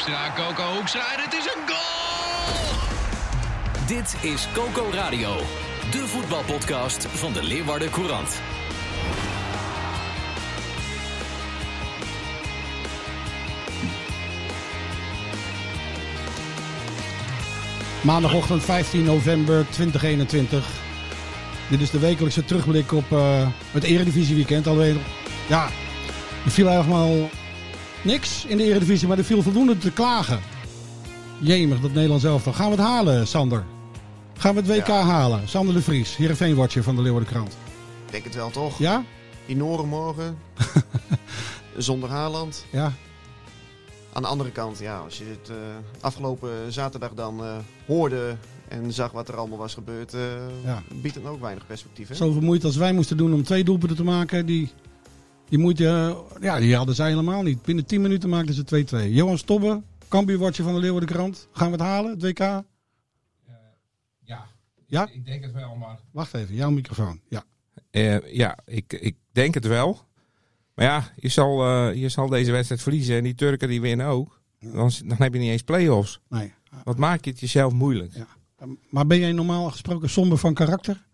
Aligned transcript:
Hoekstra, 0.00 0.32
Coco 0.34 0.74
Hoekstra 0.74 1.14
en 1.16 1.22
het 1.22 1.32
is 1.32 1.44
een 1.44 1.68
goal! 1.68 2.76
Dit 3.86 4.16
is 4.32 4.48
Coco 4.52 4.90
Radio, 4.92 5.36
de 5.90 6.06
voetbalpodcast 6.06 7.06
van 7.06 7.32
de 7.32 7.42
Leeuwarden 7.42 7.90
Courant. 7.90 8.40
Maandagochtend 18.02 18.64
15 18.64 19.04
november 19.04 19.66
2021. 19.70 20.68
Dit 21.68 21.80
is 21.80 21.90
de 21.90 21.98
wekelijkse 21.98 22.44
terugblik 22.44 22.92
op 22.92 23.10
uh, 23.12 23.48
het 23.70 23.84
Eredivisie 23.84 24.34
weekend. 24.34 24.66
Alleen, 24.66 25.00
ja, 25.46 25.64
er 26.44 26.50
viel 26.50 26.68
helemaal 26.68 27.30
niks 28.04 28.44
in 28.44 28.56
de 28.56 28.62
Eredivisie, 28.64 29.08
maar 29.08 29.18
er 29.18 29.24
viel 29.24 29.42
voldoende 29.42 29.78
te 29.78 29.90
klagen. 29.92 30.40
Jemig, 31.40 31.80
dat 31.80 31.92
Nederlands 31.92 32.24
elftal. 32.24 32.52
Gaan 32.52 32.70
we 32.70 32.76
het 32.76 32.84
halen, 32.84 33.26
Sander? 33.26 33.64
Gaan 34.38 34.54
we 34.54 34.60
het 34.60 34.70
WK 34.70 34.86
Ja. 34.86 35.02
halen? 35.02 35.48
Sander 35.48 35.74
de 35.74 35.82
Vries, 35.82 36.16
Heerenveen-watcher 36.16 36.82
van 36.82 36.96
de 36.96 37.02
Leeuwardenkrant. 37.02 37.52
Ik 38.06 38.12
denk 38.12 38.24
het 38.24 38.34
wel 38.34 38.50
toch? 38.50 38.78
Ja? 38.78 39.04
Die 39.46 39.56
Noren 39.56 39.88
morgen. 39.88 40.38
Zonder 41.76 42.08
Haaland. 42.08 42.64
Ja. 42.70 42.92
Aan 44.12 44.22
de 44.22 44.28
andere 44.28 44.50
kant, 44.50 44.78
ja, 44.78 44.98
als 44.98 45.18
je 45.18 45.24
het 45.24 45.48
eh, 45.50 45.56
afgelopen 46.00 46.50
zaterdag 46.72 47.10
dan 47.14 47.44
eh, 47.44 47.52
hoorde 47.86 48.36
en 48.68 48.92
zag 48.92 49.10
wat 49.12 49.28
er 49.28 49.36
allemaal 49.36 49.58
was 49.58 49.74
gebeurd, 49.74 50.14
eh, 50.14 50.20
Ja. 50.64 50.82
biedt 50.94 51.14
het 51.14 51.26
ook 51.26 51.40
weinig 51.40 51.66
perspectief. 51.66 52.08
Hè? 52.08 52.14
Zoveel 52.14 52.40
moeite 52.40 52.66
als 52.66 52.76
wij 52.76 52.92
moesten 52.92 53.16
doen 53.16 53.34
om 53.34 53.42
twee 53.44 53.64
doelpunten 53.64 53.96
te 53.96 54.04
maken, 54.04 54.46
die, 54.46 54.70
die 55.50 55.58
moeite, 55.58 55.84
eh, 55.86 56.42
ja, 56.42 56.58
die 56.58 56.76
hadden 56.76 56.94
zij 56.94 57.08
helemaal 57.08 57.42
niet. 57.42 57.62
Binnen 57.62 57.86
10 57.86 58.00
minuten 58.00 58.28
maakten 58.28 58.54
ze 58.54 58.64
2-2. 58.64 59.12
Johan 59.14 59.38
Stobbe, 59.38 59.82
Cambuur-watcher 60.08 60.64
van 60.64 60.74
de 60.74 60.80
Leeuwardenkrant. 60.80 61.48
Gaan 61.52 61.66
we 61.66 61.72
het 61.72 61.86
halen, 61.86 62.10
het 62.10 62.22
WK? 62.22 62.38
Ja, 62.38 62.64
Ja? 64.86 65.08
ik 65.12 65.24
denk 65.24 65.42
het 65.42 65.52
wel, 65.52 65.74
maar... 65.74 65.98
Wacht 66.12 66.34
even, 66.34 66.54
jouw 66.54 66.70
microfoon. 66.70 67.20
Ja. 67.28 67.44
Eh, 67.90 68.34
ja, 68.34 68.58
ik, 68.64 68.92
ik 68.92 69.16
denk 69.32 69.54
het 69.54 69.66
wel. 69.66 70.00
Maar 70.74 70.84
ja, 70.86 71.12
je 71.16 71.28
zal, 71.28 71.64
eh, 71.64 71.94
je 71.94 72.08
zal 72.08 72.28
deze 72.28 72.52
wedstrijd 72.52 72.82
verliezen 72.82 73.16
en 73.16 73.24
die 73.24 73.34
Turken 73.34 73.68
die 73.68 73.80
winnen 73.80 74.06
ook. 74.06 74.40
Dan, 74.60 74.90
dan 75.04 75.16
heb 75.18 75.32
je 75.32 75.38
niet 75.38 75.50
eens 75.50 75.62
play-offs. 75.62 76.20
Nee. 76.28 76.52
Wat 76.84 76.98
maak 76.98 77.24
je 77.24 77.30
het 77.30 77.40
jezelf 77.40 77.72
moeilijk? 77.72 78.14
Ja. 78.14 78.26
Maar 78.90 79.06
ben 79.06 79.18
jij 79.18 79.32
normaal 79.32 79.70
gesproken 79.70 80.10
somber 80.10 80.38
van 80.38 80.54
karakter? 80.54 81.06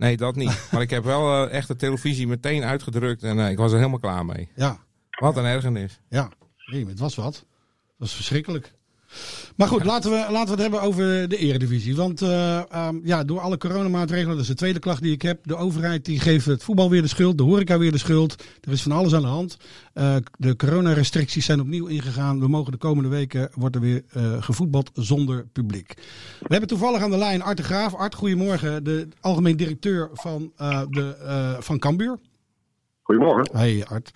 Nee, 0.00 0.16
dat 0.16 0.36
niet. 0.36 0.66
maar 0.72 0.82
ik 0.82 0.90
heb 0.90 1.04
wel 1.04 1.46
eh, 1.46 1.56
echt 1.56 1.68
de 1.68 1.76
televisie 1.76 2.26
meteen 2.26 2.64
uitgedrukt 2.64 3.22
en 3.22 3.38
eh, 3.38 3.50
ik 3.50 3.56
was 3.56 3.70
er 3.70 3.78
helemaal 3.78 3.98
klaar 3.98 4.24
mee. 4.24 4.48
Ja. 4.54 4.78
Wat 5.10 5.36
een 5.36 5.44
ergernis. 5.44 6.00
Ja, 6.08 6.30
nee, 6.66 6.86
het 6.86 6.98
was 6.98 7.14
wat. 7.14 7.34
Het 7.34 7.44
was 7.96 8.14
verschrikkelijk. 8.14 8.72
Maar 9.56 9.68
goed, 9.68 9.84
laten 9.84 10.10
we, 10.10 10.16
laten 10.16 10.44
we 10.44 10.50
het 10.50 10.60
hebben 10.60 10.82
over 10.82 11.28
de 11.28 11.36
eredivisie. 11.36 11.96
Want 11.96 12.22
eh, 12.22 12.72
ehm, 12.72 12.96
ja, 13.02 13.24
door 13.24 13.40
alle 13.40 13.58
coronamaatregelen, 13.58 14.32
dat 14.32 14.42
is 14.42 14.46
de 14.46 14.54
tweede 14.54 14.78
klacht 14.78 15.02
die 15.02 15.12
ik 15.12 15.22
heb. 15.22 15.38
De 15.44 15.56
overheid 15.56 16.04
die 16.04 16.20
geeft 16.20 16.46
het 16.46 16.64
voetbal 16.64 16.90
weer 16.90 17.02
de 17.02 17.08
schuld, 17.08 17.38
de 17.38 17.44
horeca 17.44 17.78
weer 17.78 17.92
de 17.92 17.98
schuld. 17.98 18.44
Er 18.60 18.72
is 18.72 18.82
van 18.82 18.92
alles 18.92 19.14
aan 19.14 19.22
de 19.22 19.28
hand. 19.28 19.56
Eh, 19.92 20.16
de 20.36 20.56
coronarestricties 20.56 21.44
zijn 21.44 21.60
opnieuw 21.60 21.86
ingegaan. 21.86 22.40
We 22.40 22.48
mogen 22.48 22.72
de 22.72 22.78
komende 22.78 23.08
weken, 23.08 23.50
wordt 23.54 23.74
er 23.74 23.80
weer 23.80 24.02
eh, 24.12 24.42
gevoetbald 24.42 24.90
zonder 24.94 25.46
publiek. 25.52 25.94
We 26.38 26.46
hebben 26.48 26.68
toevallig 26.68 27.02
aan 27.02 27.10
de 27.10 27.18
lijn 27.18 27.42
Art 27.42 27.56
de 27.56 27.62
Graaf. 27.62 27.94
Art, 27.94 28.14
goedemorgen. 28.14 28.84
De 28.84 29.08
algemeen 29.20 29.56
directeur 29.56 30.10
van, 30.12 30.52
de, 30.90 31.56
van 31.60 31.78
Cambuur. 31.78 32.18
Goedemorgen. 33.10 33.56
Hey 33.58 33.84
Art. 33.88 34.10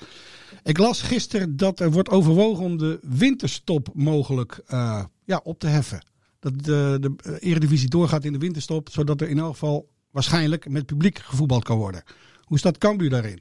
Ik 0.63 0.79
las 0.79 1.03
gisteren 1.03 1.57
dat 1.57 1.81
er 1.81 1.91
wordt 1.91 2.11
overwogen 2.11 2.65
om 2.65 2.79
de 2.79 2.99
winterstop 3.19 3.89
mogelijk 3.95 4.61
eh, 4.67 5.05
ja, 5.25 5.41
op 5.45 5.59
te 5.59 5.67
heffen. 5.67 6.07
Dat 6.41 6.53
de, 6.65 6.97
de 7.01 7.39
Eredivisie 7.41 7.91
doorgaat 7.91 8.25
in 8.25 8.33
de 8.33 8.39
winterstop, 8.39 8.89
zodat 8.89 9.21
er 9.21 9.29
in 9.29 9.39
elk 9.39 9.53
geval 9.53 9.87
waarschijnlijk 10.11 10.69
met 10.69 10.87
publiek 10.87 11.19
gevoetbald 11.19 11.65
kan 11.65 11.79
worden. 11.79 12.03
Hoe 12.43 12.59
staat 12.59 12.79
Cambuur 12.79 13.11
daarin? 13.11 13.41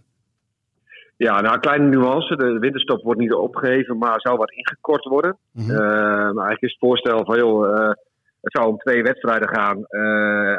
Ja, 1.18 1.42
nou, 1.42 1.59
kleine 1.59 1.88
nuance. 1.88 2.36
De 2.36 2.59
winterstop 2.59 3.03
wordt 3.03 3.19
niet 3.19 3.34
opgeheven, 3.34 3.97
maar 3.97 4.22
zou 4.22 4.38
wat 4.38 4.52
ingekort 4.52 5.03
worden. 5.03 5.38
Maar 5.52 6.25
eigenlijk 6.25 6.62
is 6.62 6.72
het 6.72 6.80
voorstel 6.80 7.25
van, 7.25 7.38
joh, 7.38 7.78
eh, 7.78 7.90
het 8.42 8.52
zou 8.52 8.68
om 8.68 8.78
twee 8.78 9.03
wedstrijden 9.03 9.50
gaan. 9.50 9.86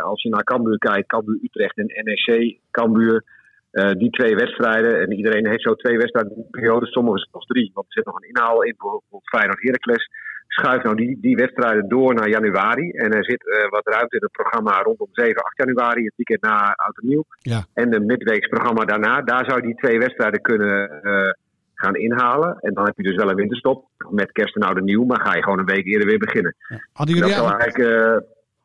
Als 0.00 0.22
je 0.22 0.28
naar 0.28 0.44
Cambuur 0.44 0.78
kijkt, 0.78 1.08
Cambuur 1.08 1.38
Utrecht 1.42 1.78
en 1.78 1.86
NEC 2.04 2.58
Cambuur. 2.70 3.24
Eh, 3.74 3.92
die 3.92 4.10
twee 4.10 4.34
wedstrijden, 4.34 5.00
en 5.00 5.12
iedereen 5.12 5.46
heeft 5.46 5.62
zo 5.62 5.74
twee 5.74 5.98
wedstrijden 5.98 6.36
een 6.36 6.50
periode, 6.50 6.86
sommigen 6.86 7.28
zelfs 7.30 7.46
drie. 7.46 7.70
Want 7.74 7.86
er 7.86 7.92
zit 7.92 8.04
nog 8.04 8.16
een 8.16 8.28
inhaal 8.28 8.62
in, 8.62 8.74
bijvoorbeeld 8.78 9.28
Feyenoord 9.28 9.62
Heracles. 9.62 10.08
Schuif 10.48 10.82
nou 10.82 10.96
die, 10.96 11.18
die 11.20 11.36
wedstrijden 11.36 11.88
door 11.88 12.14
naar 12.14 12.28
januari. 12.28 12.90
En 12.90 13.12
er 13.12 13.24
zit 13.24 13.42
eh, 13.48 13.70
wat 13.70 13.86
ruimte 13.86 14.16
in 14.16 14.22
het 14.22 14.32
programma 14.32 14.82
rondom 14.82 15.08
7, 15.12 15.42
8 15.42 15.56
januari, 15.56 16.04
het 16.04 16.16
weekend 16.16 16.42
na 16.42 16.72
Oud 16.74 16.98
en 17.00 17.08
Nieuw. 17.08 17.24
Ja. 17.38 17.64
En 17.72 17.90
de 17.90 18.00
midweeks 18.00 18.48
programma 18.48 18.84
daarna, 18.84 19.22
daar 19.22 19.44
zou 19.44 19.60
je 19.60 19.66
die 19.66 19.76
twee 19.76 19.98
wedstrijden 19.98 20.40
kunnen 20.40 21.02
eh, 21.02 21.30
gaan 21.74 21.94
inhalen. 21.94 22.58
En 22.60 22.74
dan 22.74 22.84
heb 22.84 22.96
je 22.96 23.02
dus 23.02 23.16
wel 23.16 23.30
een 23.30 23.36
winterstop 23.36 23.88
met 24.10 24.32
kerst 24.32 24.56
en 24.56 24.62
oud 24.62 24.76
en 24.76 24.84
nieuw, 24.84 25.04
maar 25.04 25.20
ga 25.20 25.34
je 25.34 25.42
gewoon 25.42 25.58
een 25.58 25.74
week 25.74 25.86
eerder 25.86 26.06
weer 26.06 26.18
beginnen. 26.18 26.54
Hadden 26.92 27.16
jullie, 27.16 27.32
eigenlijk, 27.32 27.76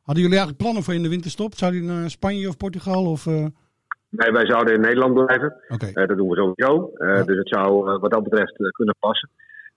hadden 0.03 0.23
jullie 0.23 0.37
eigenlijk 0.37 0.57
plannen 0.57 0.83
voor 0.83 0.93
in 0.93 1.03
de 1.03 1.09
winterstop? 1.09 1.55
Zou 1.55 1.71
die 1.71 1.83
naar 1.83 2.09
Spanje 2.09 2.47
of 2.47 2.57
Portugal? 2.57 3.05
Of, 3.05 3.27
nee, 4.09 4.31
wij 4.31 4.45
zouden 4.45 4.73
in 4.73 4.81
Nederland 4.81 5.13
blijven. 5.13 5.55
Eh, 5.93 6.07
dat 6.07 6.17
doen 6.17 6.29
we 6.29 6.35
sowieso. 6.35 6.91
Eh, 6.95 7.15
Ja. 7.15 7.23
Dus 7.23 7.37
het 7.37 7.49
zou 7.49 7.89
eh, 7.89 7.99
wat 8.01 8.11
dat 8.11 8.23
betreft 8.23 8.53
kunnen 8.71 8.95
passen. 8.99 9.29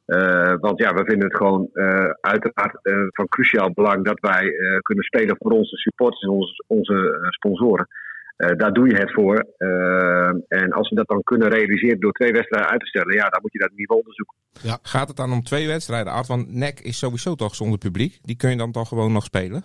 Eh, 0.04 0.54
want 0.60 0.78
ja, 0.78 0.94
we 0.94 1.04
vinden 1.04 1.28
het 1.28 1.36
gewoon 1.36 1.68
eh, 1.72 2.10
uiteraard 2.20 2.78
van 3.12 3.28
cruciaal 3.28 3.72
belang 3.72 4.04
dat 4.04 4.20
wij 4.20 4.44
eh, 4.46 4.78
kunnen 4.78 5.04
spelen 5.04 5.36
voor 5.38 5.50
onze 5.52 5.76
supporters 5.76 6.22
en 6.22 6.28
onze, 6.28 6.64
onze 6.66 6.94
eh, 7.22 7.28
sponsoren. 7.30 7.86
Eh, 8.36 8.56
daar 8.56 8.72
doe 8.72 8.88
je 8.88 8.94
het 8.96 9.12
voor. 9.12 9.46
En 10.48 10.72
als 10.72 10.88
we 10.88 10.94
dat 10.96 11.08
dan 11.08 11.22
kunnen 11.22 11.48
realiseren 11.48 12.00
door 12.00 12.12
twee 12.12 12.32
wedstrijden 12.32 12.70
uit 12.70 12.80
te 12.80 12.86
stellen, 12.86 13.14
ja, 13.14 13.28
dan 13.28 13.38
moet 13.42 13.52
je 13.52 13.58
dat 13.58 13.70
niveau 13.74 14.00
onderzoeken. 14.00 14.36
Gaat 14.82 15.08
het 15.08 15.16
dan 15.16 15.32
om 15.32 15.42
twee 15.42 15.66
wedstrijden, 15.66 16.12
Art? 16.12 16.26
Want 16.26 16.54
NEC 16.54 16.80
is 16.80 16.98
sowieso 16.98 17.34
toch 17.34 17.54
zonder 17.54 17.78
publiek. 17.78 18.18
Die 18.22 18.36
kun 18.36 18.50
je 18.50 18.56
dan 18.56 18.72
toch 18.72 18.88
gewoon 18.88 19.12
nog 19.12 19.24
spelen? 19.24 19.62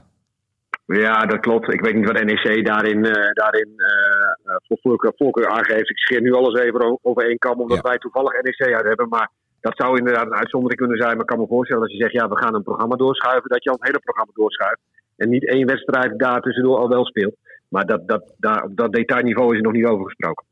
Ja, 0.88 1.26
dat 1.26 1.40
klopt. 1.40 1.74
Ik 1.74 1.82
weet 1.82 1.96
niet 1.96 2.06
wat 2.06 2.24
NEC 2.24 2.66
daarin, 2.66 3.06
eh, 3.06 3.32
daarin 3.34 3.74
eh, 3.76 4.54
eh, 4.54 4.56
voor 4.68 4.78
voorkeur, 4.82 5.14
voorkeur 5.16 5.48
aangeeft. 5.50 5.90
Ik 5.90 5.98
scheer 5.98 6.22
nu 6.22 6.34
alles 6.34 6.60
even 6.62 7.00
over 7.02 7.24
één 7.28 7.38
kam, 7.38 7.60
omdat 7.62 7.78
Ja. 7.78 7.90
wij 7.90 7.98
toevallig 7.98 8.42
NEC 8.42 8.74
uit 8.74 8.86
hebben. 8.86 9.08
Maar 9.10 9.30
dat 9.62 9.74
zou 9.78 9.98
inderdaad 9.98 10.26
een 10.26 10.36
uitzondering 10.44 10.80
kunnen 10.80 10.98
zijn. 10.98 11.12
Maar 11.12 11.22
ik 11.22 11.28
kan 11.28 11.40
me 11.40 11.48
voorstellen 11.48 11.84
als 11.84 11.92
je 11.92 11.98
zegt, 11.98 12.12
ja, 12.14 12.28
we 12.28 12.38
gaan 12.38 12.56
een 12.56 12.64
programma 12.64 12.96
doorschuiven, 12.96 13.50
dat 13.50 13.64
je 13.64 13.70
al 13.70 13.76
het 13.76 13.88
hele 13.88 14.00
programma 14.00 14.32
doorschuift. 14.36 14.82
En 15.18 15.30
niet 15.30 15.48
één 15.48 15.66
wedstrijd 15.68 16.20
daar 16.20 16.42
tussendoor 16.42 16.78
al 16.78 16.90
wel 16.90 17.06
speelt. 17.06 17.36
Maar 17.68 17.86
dat, 17.86 18.08
dat, 18.08 18.34
daar, 18.38 18.64
op 18.64 18.76
dat 18.78 18.94
detailniveau 18.94 19.52
is 19.52 19.58
er 19.58 19.64
nog 19.64 19.74
niet 19.74 19.86
over 19.86 20.06
gesproken. 20.06 20.46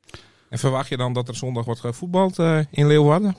En 0.50 0.58
verwacht 0.58 0.90
je 0.90 0.98
dan 0.98 1.14
dat 1.14 1.28
er 1.28 1.36
zondag 1.36 1.66
wordt 1.66 1.80
gevoetbald 1.80 2.38
in 2.72 2.88
Leeuwarden? 2.88 3.36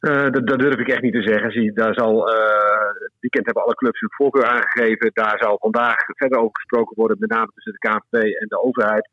Eh, 0.00 0.30
dat, 0.30 0.46
dat 0.46 0.58
durf 0.58 0.78
ik 0.78 0.88
echt 0.88 1.02
niet 1.02 1.14
te 1.14 1.22
zeggen. 1.22 1.50
Zie, 1.50 1.72
daar 1.72 1.94
zal, 1.94 2.32
eh, 2.32 2.88
het 2.98 3.12
weekend 3.20 3.44
hebben 3.44 3.64
alle 3.64 3.74
clubs 3.74 4.00
hun 4.00 4.12
voorkeur 4.12 4.44
aangegeven. 4.44 5.10
Daar 5.12 5.38
zal 5.38 5.58
vandaag 5.58 5.96
verder 6.06 6.38
over 6.38 6.56
gesproken 6.56 6.96
worden, 6.96 7.16
met 7.20 7.30
name 7.30 7.50
tussen 7.54 7.72
de 7.72 7.88
KNVB 7.88 8.22
en 8.22 8.48
de 8.48 8.62
overheid. 8.62 9.08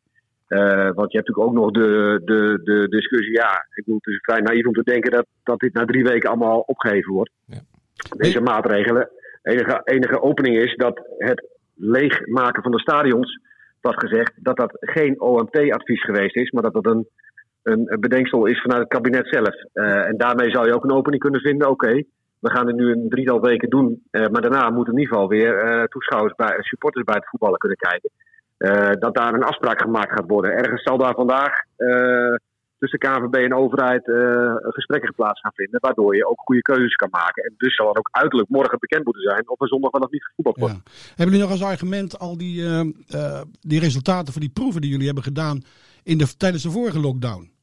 Eh, 0.47 0.59
want 0.93 1.11
je 1.11 1.17
hebt 1.17 1.27
natuurlijk 1.27 1.47
ook 1.47 1.53
nog 1.53 1.71
de, 1.71 2.21
de, 2.25 2.59
de 2.63 2.87
discussie. 2.89 3.33
Ja, 3.33 3.51
ik 3.51 3.83
bedoel, 3.83 3.99
het 4.03 4.13
is 4.13 4.19
vrij 4.21 4.39
naïef 4.39 4.65
om 4.65 4.73
te 4.73 4.83
denken 4.83 5.11
dat, 5.11 5.25
dat 5.43 5.59
dit 5.59 5.73
na 5.73 5.85
drie 5.85 6.03
weken 6.03 6.29
allemaal 6.29 6.59
opgeheven 6.59 7.13
wordt. 7.13 7.31
Ja. 7.45 7.59
Deze 8.17 8.41
maatregelen. 8.41 9.09
Enige, 9.43 9.81
enige 9.83 10.21
opening 10.21 10.57
is 10.57 10.75
dat 10.75 11.01
het 11.17 11.47
leegmaken 11.75 12.63
van 12.63 12.71
de 12.71 12.79
stadions, 12.79 13.39
wat 13.81 13.99
gezegd, 13.99 14.33
dat 14.35 14.57
dat 14.57 14.71
geen 14.79 15.21
OMT-advies 15.21 16.03
geweest 16.03 16.35
is, 16.35 16.51
maar 16.51 16.63
dat 16.63 16.73
dat 16.73 16.85
een, 16.85 17.07
een 17.67 17.99
bedenksel 17.99 18.45
is 18.45 18.61
vanuit 18.61 18.81
het 18.81 18.89
kabinet 18.89 19.27
zelf. 19.27 19.55
Eh, 19.73 20.07
en 20.07 20.17
daarmee 20.17 20.49
zou 20.49 20.67
je 20.67 20.73
ook 20.73 20.83
een 20.83 20.97
opening 20.99 21.21
kunnen 21.21 21.41
vinden. 21.41 21.69
Oké, 21.69 22.03
we 22.39 22.49
gaan 22.51 22.67
het 22.67 22.75
nu 22.75 22.91
een 22.91 23.09
drietal 23.09 23.41
weken 23.41 23.69
doen, 23.69 24.03
eh, 24.11 24.27
maar 24.27 24.41
daarna 24.41 24.69
moeten 24.69 24.93
in 24.93 24.99
ieder 24.99 25.13
geval 25.13 25.29
weer 25.29 25.59
eh, 25.59 25.83
toeschouwers 25.83 26.35
bij, 26.35 26.57
supporters 26.59 27.03
bij 27.05 27.15
het 27.15 27.29
voetballen 27.29 27.59
kunnen 27.59 27.77
kijken. 27.77 28.09
Dat 28.99 29.15
daar 29.15 29.33
een 29.33 29.43
afspraak 29.43 29.81
gemaakt 29.81 30.11
gaat 30.11 30.27
worden. 30.27 30.51
Ergens 30.51 30.83
zal 30.83 30.97
daar 30.97 31.13
vandaag 31.13 31.53
tussen 32.79 32.99
KNVB 32.99 33.33
en 33.33 33.53
overheid 33.53 34.03
gesprekken 34.61 35.13
plaats 35.15 35.41
gaan 35.41 35.51
vinden. 35.53 35.79
Waardoor 35.79 36.15
je 36.15 36.27
ook 36.27 36.39
goede 36.39 36.61
keuzes 36.61 36.95
kan 36.95 37.09
maken. 37.11 37.43
En 37.43 37.53
dus 37.57 37.75
zal 37.75 37.85
dan 37.85 37.97
ook 37.97 38.09
uiterlijk 38.11 38.49
morgen 38.49 38.79
bekend 38.79 39.03
moeten 39.03 39.23
zijn 39.23 39.49
of 39.49 39.61
er 39.61 39.67
zondag 39.67 39.91
of 39.91 40.11
niet 40.11 40.23
gevoetbald 40.23 40.57
wordt. 40.57 40.73
Hebben 41.07 41.25
jullie 41.25 41.41
nog 41.41 41.51
als 41.51 41.63
argument 41.63 42.19
al 42.19 42.37
die, 42.37 42.63
die 43.59 43.79
resultaten 43.79 44.33
van 44.33 44.41
die 44.41 44.51
proeven 44.51 44.81
die 44.81 44.89
jullie 44.89 45.05
hebben 45.05 45.23
gedaan 45.23 45.63
in 46.03 46.17
de, 46.17 46.37
tijdens 46.37 46.63
de 46.63 46.71
vorige 46.71 46.99
lockdown? 46.99 47.56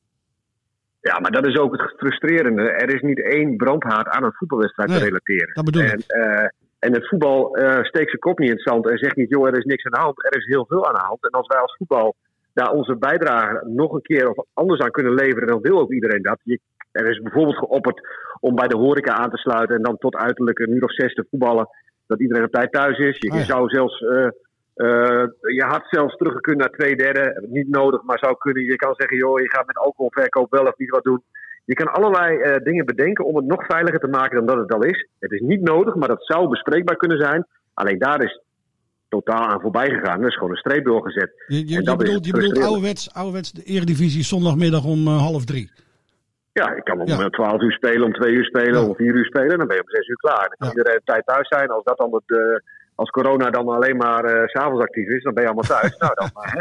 Ja, 1.11 1.19
maar 1.21 1.31
dat 1.31 1.47
is 1.47 1.57
ook 1.59 1.73
het 1.81 1.95
frustrerende. 1.97 2.63
Er 2.71 2.95
is 2.95 3.01
niet 3.01 3.23
één 3.23 3.57
brandhaard 3.57 4.09
aan 4.09 4.25
een 4.25 4.33
voetbalwedstrijd 4.33 4.89
Nee, 4.89 4.99
te 4.99 5.05
relateren. 5.05 5.55
dat 5.55 5.65
bedoel 5.65 5.83
en, 5.83 5.99
ik. 5.99 6.05
eh, 6.07 6.47
en 6.79 6.93
het 6.93 7.09
voetbal 7.09 7.57
eh, 7.57 7.85
steekt 7.85 8.09
zijn 8.09 8.21
kop 8.27 8.39
niet 8.39 8.49
in 8.49 8.55
het 8.55 8.63
zand 8.69 8.89
en 8.91 8.99
zegt 8.99 9.17
niet, 9.17 9.29
joh, 9.31 9.47
er 9.47 9.57
is 9.59 9.65
niks 9.65 9.85
aan 9.85 9.93
de 9.93 9.99
hand. 9.99 10.25
Er 10.25 10.37
is 10.37 10.47
heel 10.47 10.67
veel 10.69 10.87
aan 10.87 10.95
de 10.95 11.05
hand. 11.09 11.23
En 11.25 11.31
als 11.31 11.47
wij 11.47 11.59
als 11.61 11.77
voetbal 11.77 12.15
daar 12.53 12.71
onze 12.71 12.97
bijdrage 12.97 13.67
nog 13.69 13.93
een 13.93 14.03
keer 14.03 14.29
of 14.31 14.45
anders 14.55 14.81
aan 14.81 14.91
kunnen 14.91 15.15
leveren, 15.15 15.49
dan 15.49 15.61
wil 15.61 15.81
ook 15.81 15.93
iedereen 15.93 16.23
dat. 16.23 16.39
Je, 16.43 16.61
er 16.93 17.07
is 17.11 17.19
bijvoorbeeld 17.23 17.57
geopperd 17.59 18.01
om 18.41 18.55
bij 18.55 18.69
de 18.69 18.77
horeca 18.77 19.13
aan 19.13 19.31
te 19.31 19.37
sluiten 19.37 19.77
en 19.77 19.83
dan 19.83 19.99
tot 19.99 20.17
uiterlijk 20.17 20.59
een 20.59 20.71
uur 20.75 20.85
of 20.85 20.93
zes 20.93 21.15
te 21.15 21.27
voetballen. 21.31 21.69
Dat 22.07 22.21
iedereen 22.21 22.45
op 22.45 22.53
tijd 22.53 22.73
thuis 22.73 22.99
is. 22.99 23.17
Je, 23.19 23.31
Ah, 23.31 23.39
ja. 23.39 23.45
zou 23.45 23.69
zelfs, 23.69 24.01
eh, 24.01 24.27
je 25.55 25.65
had 25.67 25.83
zelfs 25.91 26.17
teruggekund 26.17 26.59
naar 26.59 26.71
twee 26.71 26.97
derde. 26.97 27.47
Niet 27.51 27.69
nodig, 27.69 28.03
maar 28.03 28.19
zou 28.19 28.37
kunnen. 28.39 28.65
Je 28.65 28.77
kan 28.77 28.95
zeggen, 28.97 29.17
joh, 29.17 29.41
je 29.41 29.51
gaat 29.51 29.67
met 29.67 29.77
alcoholverkoop 29.79 30.51
wel 30.51 30.67
of 30.67 30.77
niet 30.77 30.91
wat 30.91 31.03
doen. 31.05 31.23
Je 31.65 31.75
kan 31.75 31.93
allerlei 31.93 32.39
eh, 32.39 32.57
dingen 32.65 32.85
bedenken 32.87 33.25
om 33.25 33.37
het 33.37 33.45
nog 33.47 33.67
veiliger 33.67 34.01
te 34.01 34.07
maken 34.09 34.37
dan 34.37 34.47
dat 34.47 34.57
het 34.59 34.73
al 34.75 34.83
is. 34.85 35.09
Het 35.19 35.31
is 35.33 35.41
niet 35.41 35.61
nodig, 35.61 35.95
maar 35.95 36.09
dat 36.09 36.25
zou 36.27 36.49
bespreekbaar 36.49 36.97
kunnen 36.97 37.19
zijn. 37.19 37.47
Alleen 37.75 37.99
daar 37.99 38.23
is 38.23 38.41
totaal 39.09 39.47
aan 39.49 39.61
voorbij 39.61 39.89
gegaan. 39.91 40.21
Er 40.21 40.27
is 40.29 40.35
gewoon 40.35 40.51
een 40.51 40.57
streep 40.57 40.85
doorgezet. 40.85 41.31
Je, 41.47 41.69
je, 41.69 41.77
En 41.77 41.85
dat 41.85 41.99
bedoelt, 41.99 42.27
je 42.27 42.33
bedoelt 42.33 42.59
ouderwets, 42.63 43.15
ouderwets 43.15 43.53
de 43.53 43.63
Eredivisie 43.63 44.23
zondagmiddag 44.25 44.85
om 44.85 45.07
eh, 45.07 45.17
half 45.19 45.45
drie. 45.45 45.71
Ja, 46.53 46.75
ik 46.75 46.85
kan 46.85 47.01
om 47.01 47.07
Ja. 47.07 47.19
eh, 47.19 47.27
12 47.27 47.61
uur 47.61 47.73
spelen, 47.73 48.03
om 48.03 48.13
2 48.13 48.33
uur 48.33 48.45
spelen, 48.45 48.81
Ja. 48.81 48.87
om 48.89 48.95
4 48.95 49.15
uur 49.15 49.25
spelen. 49.25 49.59
Dan 49.59 49.67
ben 49.67 49.77
je 49.77 49.83
om 49.83 49.89
6 49.89 50.09
uur 50.09 50.17
klaar. 50.17 50.47
Dan 50.49 50.57
kan 50.59 50.69
Ja. 50.69 50.75
iedereen 50.75 51.01
tijd 51.05 51.27
thuis 51.27 51.49
zijn. 51.49 51.69
Als 51.71 51.85
dat 51.85 51.97
dan 51.99 52.13
het, 52.15 52.39
eh, 52.39 52.59
als 52.95 53.11
corona 53.11 53.51
dan 53.51 53.69
alleen 53.69 53.97
maar 53.97 54.25
eh, 54.25 54.47
s 54.49 54.51
s'avonds 54.53 54.83
actief 54.83 55.09
is, 55.09 55.23
dan 55.23 55.35
ben 55.35 55.43
je 55.43 55.49
allemaal 55.49 55.79
thuis. 55.81 55.97
nou, 55.97 56.15
dan 56.15 56.31
maar, 56.39 56.53
hè. 56.53 56.61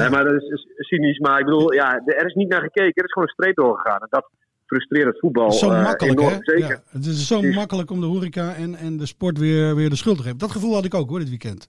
Nee, 0.00 0.10
maar 0.10 0.24
dat 0.24 0.34
is, 0.42 0.48
is 0.76 0.88
cynisch. 0.88 1.18
Maar 1.18 1.38
ik 1.38 1.44
bedoel, 1.44 1.72
ja, 1.72 2.00
er 2.04 2.26
is 2.26 2.34
niet 2.34 2.48
naar 2.48 2.60
gekeken. 2.62 2.92
Er 2.94 3.04
is 3.04 3.12
gewoon 3.12 3.28
een 3.28 3.34
streep 3.34 3.56
doorgegaan. 3.56 4.00
En 4.00 4.06
dat 4.10 4.28
frustreert 4.66 5.06
het 5.06 5.18
voetbal 5.18 5.52
zo 5.52 5.70
eh, 5.70 5.82
makkelijk, 5.82 6.18
enorm. 6.18 6.34
hè? 6.34 6.38
Zeker. 6.42 6.68
Ja, 6.68 6.80
het 6.90 7.04
is 7.06 7.26
zo 7.26 7.38
Precies. 7.38 7.56
makkelijk 7.56 7.90
om 7.90 8.00
de 8.00 8.06
horeca 8.06 8.54
en, 8.54 8.74
en 8.74 8.96
de 8.96 9.06
sport 9.06 9.38
weer, 9.38 9.74
weer 9.76 9.90
de 9.90 9.96
schuld 9.96 10.16
te 10.16 10.22
geven. 10.22 10.38
Dat 10.38 10.50
gevoel 10.50 10.74
had 10.74 10.84
ik 10.84 10.94
ook 10.94 11.08
hoor, 11.08 11.18
dit 11.18 11.28
weekend. 11.28 11.68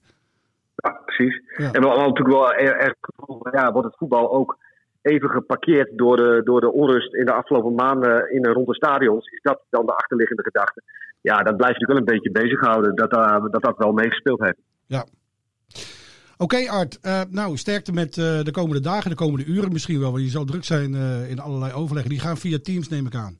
Ja, 0.76 1.00
precies. 1.04 1.42
Ja. 1.56 1.72
En 1.72 1.80
we 1.80 1.86
hadden 1.86 2.06
natuurlijk 2.08 2.36
wel 2.36 2.52
er- 2.52 2.76
erg 2.76 2.94
ja, 3.52 3.72
wordt 3.72 3.88
het 3.88 3.96
voetbal 3.96 4.32
ook 4.32 4.56
even 5.02 5.30
geparkeerd 5.30 5.90
door 5.98 6.16
de, 6.16 6.40
door 6.44 6.60
de 6.60 6.72
onrust 6.72 7.14
in 7.14 7.24
de 7.24 7.32
afgelopen 7.32 7.74
maanden 7.74 8.32
in 8.32 8.44
en 8.44 8.52
rond 8.52 8.66
de 8.66 8.74
stadions. 8.74 9.26
Is 9.26 9.42
dat 9.42 9.60
dan 9.70 9.86
de 9.86 9.92
achterliggende 9.94 10.42
gedachte? 10.42 10.82
Ja, 11.30 11.42
dat 11.42 11.56
blijft 11.56 11.80
natuurlijk 11.80 11.90
wel 11.90 11.98
een 11.98 12.22
beetje 12.22 12.40
bezighouden. 12.40 12.94
Dat 12.94 13.12
uh, 13.12 13.44
dat, 13.50 13.62
dat 13.62 13.78
wel 13.78 13.92
meegespeeld 13.92 14.40
heeft. 14.40 14.60
Ja. 14.86 15.04
Oké 16.36 16.70
Art, 16.70 16.98
Eh, 17.00 17.20
nou 17.30 17.56
sterkte 17.56 17.92
met 17.92 18.18
eh, 18.18 18.42
de 18.42 18.52
komende 18.52 18.80
dagen, 18.80 19.10
de 19.10 19.16
komende 19.16 19.44
uren 19.44 19.72
misschien 19.72 20.00
wel. 20.00 20.10
Want 20.10 20.22
je 20.22 20.30
zal 20.30 20.44
druk 20.44 20.64
zijn 20.64 20.94
eh, 20.94 21.30
in 21.30 21.40
allerlei 21.40 21.72
overleggen. 21.72 22.10
Die 22.10 22.20
gaan 22.20 22.36
via 22.36 22.58
Teams 22.62 22.88
neem 22.88 23.06
ik 23.06 23.14
aan. 23.14 23.38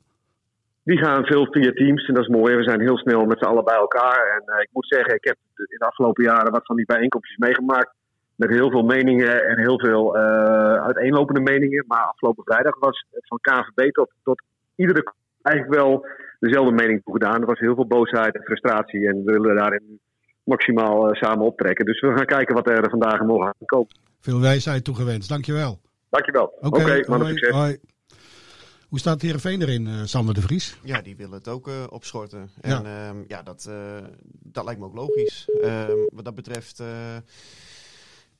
Die 0.89 0.97
gaan 0.97 1.25
veel 1.25 1.45
via 1.51 1.71
teams 1.71 2.07
en 2.07 2.13
dat 2.13 2.23
is 2.23 2.29
mooi. 2.29 2.55
We 2.55 2.63
zijn 2.63 2.81
heel 2.81 2.97
snel 2.97 3.25
met 3.25 3.37
z'n 3.39 3.45
allen 3.45 3.63
bij 3.63 3.75
elkaar. 3.75 4.19
En 4.35 4.43
eh, 4.45 4.61
ik 4.61 4.69
moet 4.71 4.87
zeggen, 4.87 5.15
ik 5.15 5.23
heb 5.23 5.37
in 5.55 5.77
de 5.77 5.85
afgelopen 5.85 6.23
jaren 6.23 6.51
wat 6.51 6.65
van 6.65 6.75
die 6.75 6.85
bijeenkomstjes 6.85 7.37
meegemaakt. 7.37 7.93
Met 8.35 8.49
heel 8.49 8.69
veel 8.69 8.83
meningen 8.83 9.45
en 9.45 9.59
heel 9.59 9.79
veel 9.79 10.17
eh, 10.17 10.83
uiteenlopende 10.83 11.39
meningen. 11.39 11.83
Maar 11.87 12.03
afgelopen 12.03 12.43
vrijdag 12.43 12.79
was 12.79 13.05
van 13.11 13.39
KVB 13.41 13.91
tot, 13.91 14.11
tot 14.23 14.41
iedere 14.75 15.13
eigenlijk 15.41 15.75
wel 15.75 16.05
dezelfde 16.45 16.73
mening 16.73 17.03
toegedaan. 17.03 17.41
Er 17.41 17.47
was 17.47 17.59
heel 17.59 17.75
veel 17.75 17.87
boosheid 17.87 18.35
en 18.35 18.43
frustratie. 18.43 19.07
En 19.07 19.23
we 19.23 19.31
willen 19.31 19.55
daarin 19.55 19.99
maximaal 20.43 21.09
eh, 21.09 21.21
samen 21.21 21.45
optrekken. 21.45 21.85
Dus 21.85 21.99
we 22.01 22.13
gaan 22.15 22.25
kijken 22.25 22.55
wat 22.55 22.67
er 22.69 22.89
vandaag 22.89 23.19
en 23.19 23.25
morgen 23.25 23.47
aan 23.47 23.65
komt. 23.65 23.99
Veel 24.19 24.39
wijsheid 24.39 24.83
toegewenst. 24.83 25.29
Dankjewel. 25.29 25.79
Dankjewel. 26.09 26.53
Oké, 26.61 26.81
Oké, 26.81 27.03
man, 27.07 27.21
hoi, 27.21 27.31
succes. 27.31 27.55
hoi. 27.55 27.77
Hoe 28.89 28.99
staat 28.99 29.21
Heerenveen 29.21 29.61
erin, 29.61 29.87
eh, 29.87 29.93
Sander 30.03 30.33
de 30.33 30.41
Vries? 30.41 30.77
Ja, 30.83 31.01
die 31.01 31.15
willen 31.15 31.33
het 31.33 31.47
ook 31.47 31.67
eh, 31.67 31.73
opschorten. 31.89 32.49
Ja. 32.61 32.83
En 32.83 32.83
ja, 32.83 33.13
ja 33.27 33.43
dat, 33.43 33.65
eh, 33.69 34.07
dat 34.43 34.63
lijkt 34.65 34.79
me 34.79 34.85
ook 34.85 34.95
logisch. 34.95 35.49
Ehm, 35.61 35.91
wat 36.07 36.25
dat 36.25 36.35
betreft. 36.35 36.83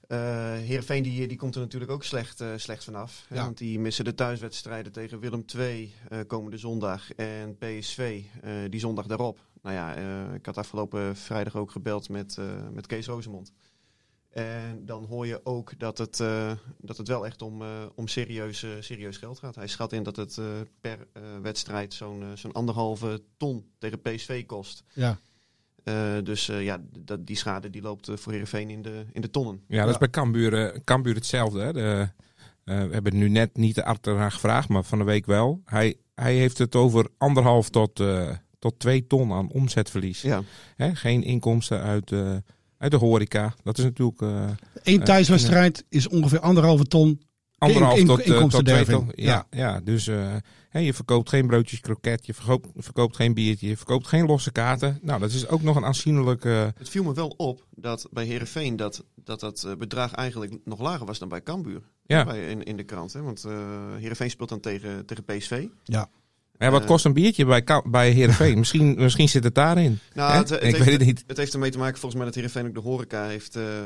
Heerenveen 0.07 1.03
die, 1.03 1.27
die 1.27 1.37
komt 1.37 1.55
er 1.55 1.61
natuurlijk 1.61 1.91
ook 1.91 2.03
slecht, 2.03 2.41
eh, 2.41 2.49
slecht 2.55 2.83
vanaf. 2.83 3.25
hè. 3.27 3.35
Want 3.35 3.57
die 3.57 3.79
missen 3.79 4.05
de 4.05 4.15
thuiswedstrijden 4.15 4.91
tegen 4.91 5.19
Willem 5.19 5.45
II 5.55 5.93
eh, 6.09 6.19
komende 6.27 6.57
zondag. 6.57 7.13
En 7.13 7.57
PSV 7.57 8.23
die 8.69 8.79
zondag 8.79 9.05
daarop. 9.05 9.39
Nou 9.61 9.75
ja, 9.75 9.93
ik 10.33 10.45
had 10.45 10.57
afgelopen 10.57 11.15
vrijdag 11.15 11.55
ook 11.55 11.71
gebeld 11.71 12.09
met, 12.09 12.37
met 12.71 12.85
Kees 12.85 13.05
Rozemond. 13.05 13.51
En 14.29 14.85
dan 14.85 15.05
hoor 15.05 15.27
je 15.27 15.41
ook 15.43 15.79
dat 15.79 15.97
het, 15.97 16.17
dat 16.77 16.97
het 16.97 17.07
wel 17.07 17.25
echt 17.25 17.41
om, 17.41 17.63
om 17.95 18.07
serieus, 18.07 18.65
serieus 18.79 19.17
geld 19.17 19.39
gaat. 19.39 19.55
Hij 19.55 19.67
schat 19.67 19.93
in 19.93 20.03
dat 20.03 20.15
het 20.15 20.39
per 20.81 21.07
wedstrijd 21.41 21.93
zo'n 21.93 22.23
zo'n 22.33 22.51
anderhalve 22.51 23.23
ton 23.37 23.71
tegen 23.77 24.01
PSV 24.01 24.45
kost. 24.45 24.83
Ja. 24.93 25.19
Eh, 25.85 26.13
dus 26.23 26.49
eh, 26.49 26.63
ja, 26.63 26.81
dat, 26.99 27.27
die 27.27 27.35
schade 27.35 27.69
die 27.69 27.81
loopt 27.81 28.07
eh, 28.07 28.15
voor 28.17 28.31
Heerenveen 28.31 28.69
in 28.69 28.81
de, 28.81 29.05
in 29.11 29.21
de 29.21 29.29
tonnen. 29.29 29.61
Ja, 29.67 29.75
dat 29.77 29.85
Ja. 29.85 29.91
is 29.91 29.97
bij 29.97 30.09
Cambuur, 30.09 30.81
Cambuur 30.83 31.15
hetzelfde. 31.15 31.59
Hè? 31.59 31.73
De, 31.73 32.09
eh, 32.63 32.77
we 32.87 32.93
hebben 32.93 33.17
nu 33.17 33.29
net 33.29 33.57
niet 33.57 33.75
de 33.75 33.83
eraan 34.01 34.31
gevraagd, 34.31 34.69
maar 34.69 34.83
van 34.83 34.97
de 34.97 35.03
week 35.03 35.25
wel. 35.25 35.61
Hij, 35.65 35.95
hij 36.15 36.35
heeft 36.35 36.57
het 36.57 36.75
over 36.75 37.07
anderhalf 37.17 37.69
tot, 37.69 37.99
eh, 37.99 38.29
tot 38.59 38.79
twee 38.79 39.07
ton 39.07 39.31
aan 39.31 39.49
omzetverlies. 39.51 40.21
Ja, 40.21 40.41
Hè? 40.75 40.95
Geen 40.95 41.23
inkomsten 41.23 41.81
uit, 41.81 42.11
eh, 42.11 42.35
uit 42.77 42.91
de 42.91 42.97
horeca. 42.97 43.53
Dat 43.63 43.77
is 43.77 43.83
natuurlijk 43.83 44.21
eh, 44.21 44.49
Eén 44.83 45.03
thuiswedstrijd 45.03 45.85
is 45.89 46.07
ongeveer 46.07 46.39
anderhalve 46.39 46.85
ton. 46.85 47.21
Anderhalf 47.57 47.97
in- 47.97 48.05
tot, 48.05 48.19
eh, 48.19 48.43
tot 48.45 48.65
twee 48.65 48.85
ton. 48.85 49.11
Ja, 49.15 49.47
ja. 49.51 49.79
dus 49.79 50.07
eh, 50.07 50.35
hè, 50.69 50.79
je 50.79 50.93
verkoopt 50.93 51.29
geen 51.29 51.47
broodjes 51.47 51.79
kroket, 51.79 52.25
je 52.25 52.33
verkoopt, 52.33 52.67
verkoopt 52.75 53.15
geen 53.15 53.33
biertje, 53.33 53.67
je 53.67 53.77
verkoopt 53.77 54.07
geen 54.07 54.25
losse 54.25 54.51
kaarten. 54.51 54.99
Nou, 55.01 55.19
dat 55.19 55.31
is 55.31 55.47
ook 55.47 55.61
nog 55.61 55.75
een 55.75 55.85
aanzienlijk... 55.85 56.45
eh, 56.45 56.67
het 56.77 56.89
viel 56.89 57.03
me 57.03 57.13
wel 57.13 57.27
op 57.37 57.65
dat 57.75 58.07
bij 58.11 58.25
Heerenveen 58.25 58.75
dat 58.75 59.03
dat, 59.15 59.39
dat 59.39 59.75
bedrag 59.77 60.13
eigenlijk 60.13 60.57
nog 60.63 60.79
lager 60.79 61.05
was 61.05 61.19
dan 61.19 61.29
bij 61.29 61.41
Cambuur. 61.43 61.81
Ja. 62.05 62.23
Bij, 62.25 62.49
in, 62.49 62.63
in 62.63 62.77
de 62.77 62.83
krant. 62.83 63.13
Hè? 63.13 63.21
Want 63.21 63.43
eh 63.43 63.51
Heerenveen 63.97 64.29
speelt 64.29 64.49
dan 64.49 64.59
tegen, 64.59 65.05
tegen 65.05 65.23
PSV. 65.23 65.67
Ja. 65.83 66.09
Ja, 66.57 66.71
wat 66.71 66.81
Eh, 66.81 66.87
kost 66.87 67.05
een 67.05 67.13
biertje 67.13 67.45
bij, 67.45 67.63
bij 67.85 68.11
Heerenveen? 68.11 68.57
misschien, 68.57 68.95
misschien 69.03 69.29
zit 69.29 69.43
het 69.43 69.55
daarin. 69.55 69.99
Nou, 70.13 70.33
het, 70.33 70.49
het 70.49 70.63
ik 70.63 70.65
heeft, 70.75 70.85
weet 70.85 70.97
het 70.97 71.05
niet. 71.05 71.23
Het 71.27 71.37
heeft 71.37 71.53
ermee 71.53 71.71
te 71.71 71.77
maken 71.77 71.93
volgens 71.99 72.15
mij 72.15 72.25
dat 72.25 72.35
Heerenveen 72.35 72.67
ook 72.67 72.73
de 72.73 72.79
horeca 72.89 73.25
heeft 73.25 73.55
eh, 73.55 73.79
eh, 73.79 73.85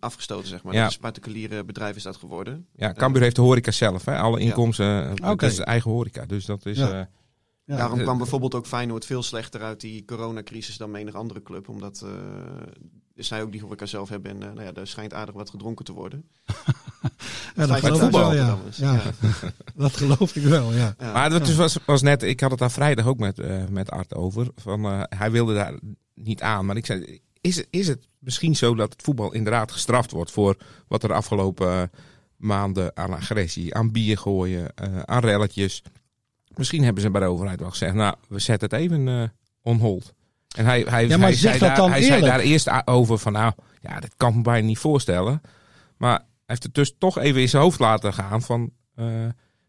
afgestoten, 0.00 0.48
zeg 0.48 0.62
maar. 0.62 0.74
Ja. 0.74 0.80
Dat 0.80 0.88
is 0.88 0.94
een 0.96 1.02
particuliere 1.02 1.64
bedrijf 1.64 1.96
is 1.96 2.02
dat 2.02 2.16
geworden. 2.16 2.66
Ja, 2.76 2.92
Cambuur 2.92 3.22
heeft 3.22 3.36
de 3.36 3.42
horeca 3.42 3.70
zelf. 3.70 4.04
Hè? 4.04 4.18
Alle 4.18 4.40
inkomsten, 4.40 5.10
Oké. 5.12 5.20
dat 5.36 5.42
is 5.42 5.56
de 5.56 5.64
eigen 5.64 5.90
horeca. 5.90 6.26
Dus 6.26 6.44
dat 6.44 6.66
is... 6.66 6.76
Ja. 6.78 6.90
eh, 7.00 7.06
Ja. 7.64 7.76
Daarom 7.76 7.98
kwam 8.02 8.18
bijvoorbeeld 8.18 8.54
ook 8.54 8.66
Feyenoord 8.66 9.04
veel 9.06 9.22
slechter 9.22 9.62
uit 9.62 9.80
die 9.80 10.04
coronacrisis 10.04 10.76
dan 10.76 10.90
menig 10.90 11.14
andere 11.14 11.42
club. 11.42 11.68
Omdat 11.68 12.02
eh, 12.04 12.10
zij 13.14 13.42
ook 13.42 13.52
die 13.52 13.60
horeca 13.60 13.86
zelf 13.86 14.08
hebben 14.08 14.30
en 14.30 14.42
eh, 14.42 14.54
nou 14.54 14.62
ja, 14.66 14.72
er 14.80 14.86
schijnt 14.86 15.14
aardig 15.14 15.34
wat 15.34 15.50
gedronken 15.50 15.84
te 15.84 15.92
worden. 15.92 16.24
Ja, 17.54 17.66
dat 17.66 17.78
geloof 17.78 17.94
ik 17.94 18.00
voetbal 18.00 18.20
wel, 18.20 18.34
ja. 18.34 18.58
Ja. 18.74 19.00
Dat 19.76 19.96
geloof 19.96 20.36
ik 20.36 20.42
wel, 20.42 20.72
ja. 20.72 20.94
Ja. 20.98 21.12
Maar 21.12 21.32
het 21.32 21.54
was, 21.54 21.78
was 21.86 22.02
net, 22.02 22.22
ik 22.22 22.40
had 22.40 22.50
het 22.50 22.58
daar 22.58 22.70
vrijdag 22.70 23.06
ook 23.06 23.18
met, 23.18 23.38
eh, 23.38 23.64
met 23.70 23.90
Art 23.90 24.14
over. 24.14 24.48
Van, 24.56 24.84
eh, 24.84 25.02
hij 25.08 25.30
wilde 25.30 25.54
daar 25.54 25.74
niet 26.14 26.42
aan. 26.42 26.66
Maar 26.66 26.76
ik 26.76 26.86
zei, 26.86 27.20
is, 27.40 27.64
is 27.70 27.88
het 27.88 28.06
misschien 28.18 28.56
zo 28.56 28.74
dat 28.74 28.92
het 28.92 29.02
voetbal 29.02 29.32
inderdaad 29.32 29.72
gestraft 29.72 30.10
wordt 30.10 30.30
voor 30.30 30.56
wat 30.88 31.02
er 31.02 31.08
de 31.08 31.14
afgelopen 31.14 31.90
maanden 32.36 32.96
aan 32.96 33.12
agressie, 33.12 33.74
aan 33.74 33.92
bier 33.92 34.18
gooien, 34.18 34.74
eh, 34.74 34.98
aan 35.04 35.20
relletjes. 35.20 35.82
Misschien 36.54 36.84
hebben 36.84 37.02
ze 37.02 37.10
bij 37.10 37.20
de 37.20 37.26
overheid 37.26 37.60
wel 37.60 37.70
gezegd, 37.70 37.94
nou, 37.94 38.14
we 38.28 38.38
zetten 38.38 38.68
het 38.70 38.78
even 38.78 39.08
eh 39.08 39.28
on 39.62 39.78
hold. 39.78 40.14
En 40.56 40.64
hij, 40.64 40.84
hij, 40.88 41.08
Ja, 41.08 41.18
hij, 41.18 41.32
zei, 41.32 41.58
daar, 41.58 41.90
hij 41.90 42.02
zei 42.02 42.20
daar 42.20 42.40
eerst 42.40 42.86
over 42.86 43.18
van, 43.18 43.32
nou, 43.32 43.52
ja, 43.80 44.00
dat 44.00 44.14
kan 44.16 44.30
ik 44.30 44.36
me 44.36 44.42
bijna 44.42 44.66
niet 44.66 44.78
voorstellen. 44.78 45.40
Maar 45.96 46.24
heeft 46.50 46.62
het 46.62 46.74
dus 46.74 46.94
toch 46.98 47.18
even 47.18 47.40
in 47.40 47.48
zijn 47.48 47.62
hoofd 47.62 47.78
laten 47.78 48.12
gaan 48.12 48.42
van, 48.42 48.70
eh, 48.94 49.06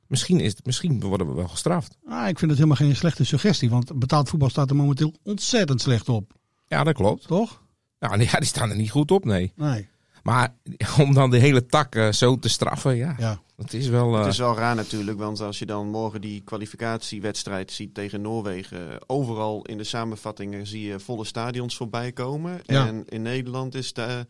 misschien, 0.08 0.40
is 0.40 0.52
het, 0.52 0.66
misschien 0.66 1.00
worden 1.02 1.28
we 1.28 1.34
wel 1.34 1.48
gestraft. 1.48 1.98
Ah, 2.06 2.28
ik 2.28 2.40
vind 2.40 2.52
het 2.52 2.60
helemaal 2.60 2.88
geen 2.88 2.96
slechte 2.96 3.24
suggestie. 3.26 3.70
Want 3.70 4.00
betaald 4.00 4.30
voetbal 4.30 4.50
staat 4.50 4.70
er 4.70 4.76
momenteel 4.76 5.14
ontzettend 5.24 5.82
slecht 5.82 6.10
op. 6.10 6.32
Ja, 6.68 6.84
dat 6.84 6.94
klopt. 6.96 7.28
Toch? 7.28 7.62
Nou, 8.00 8.22
ja, 8.24 8.38
die 8.38 8.48
staan 8.48 8.70
er 8.70 8.76
niet 8.76 8.92
goed 8.92 9.12
op, 9.12 9.26
nee. 9.26 9.52
Nee. 9.56 9.90
Maar 10.24 10.56
om 11.00 11.14
dan 11.14 11.30
de 11.30 11.38
hele 11.38 11.66
tak 11.66 11.96
eh, 11.96 12.12
zo 12.12 12.40
te 12.40 12.50
straffen, 12.50 12.96
ja, 12.96 13.16
Ja. 13.18 13.42
dat 13.56 13.74
is 13.74 13.88
wel... 13.88 14.14
eh, 14.16 14.20
Het 14.24 14.32
is 14.32 14.38
wel 14.38 14.56
raar 14.56 14.76
natuurlijk, 14.76 15.18
want 15.18 15.40
als 15.42 15.60
je 15.60 15.66
dan 15.66 15.90
morgen 15.90 16.22
die 16.22 16.42
kwalificatiewedstrijd 16.42 17.72
ziet 17.72 17.94
tegen 17.94 18.22
Noorwegen. 18.22 19.10
Overal 19.10 19.62
in 19.66 19.78
de 19.78 19.84
samenvattingen 19.84 20.68
zie 20.68 20.88
je 20.88 21.00
volle 21.00 21.26
stadions 21.26 21.76
voorbij 21.76 22.12
komen. 22.12 22.60
Ja. 22.66 22.88
En 22.88 23.04
in 23.08 23.22
Nederland 23.22 23.76
is 23.76 23.94
de, 23.94 24.28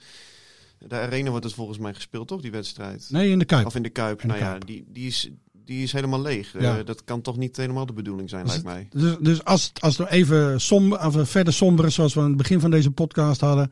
de 0.87 0.95
arena 0.95 1.29
wordt 1.29 1.45
het 1.45 1.53
volgens 1.53 1.77
mij 1.77 1.93
gespeeld, 1.93 2.27
toch, 2.27 2.41
die 2.41 2.51
wedstrijd? 2.51 3.07
Nee, 3.09 3.29
in 3.29 3.39
de 3.39 3.45
Kuip. 3.45 3.65
Of 3.65 3.75
in 3.75 3.83
de 3.83 3.89
Kuip. 3.89 4.21
In 4.21 4.27
de 4.27 4.33
nou 4.33 4.45
ja, 4.45 4.49
Kuip. 4.51 4.65
die, 4.65 4.85
die, 4.87 5.07
is, 5.07 5.29
die 5.65 5.83
is 5.83 5.91
helemaal 5.91 6.21
leeg. 6.21 6.55
Eh, 6.55 6.61
Ja. 6.61 6.83
dat 6.83 7.03
kan 7.03 7.21
toch 7.21 7.37
niet 7.37 7.57
helemaal 7.57 7.85
de 7.85 7.93
bedoeling 7.93 8.29
zijn, 8.29 8.43
Dus 8.45 8.51
lijkt 8.51 8.67
mij. 8.67 8.87
Dus, 9.01 9.15
dus 9.19 9.43
als, 9.43 9.71
als 9.79 9.97
we 9.97 10.09
even 10.11 10.61
somber, 10.61 11.05
of 11.05 11.29
verder 11.29 11.53
somberen, 11.53 11.91
zoals 11.91 12.13
we 12.13 12.19
aan 12.19 12.27
het 12.27 12.37
begin 12.37 12.59
van 12.59 12.71
deze 12.71 12.91
podcast 12.91 13.41
hadden. 13.41 13.71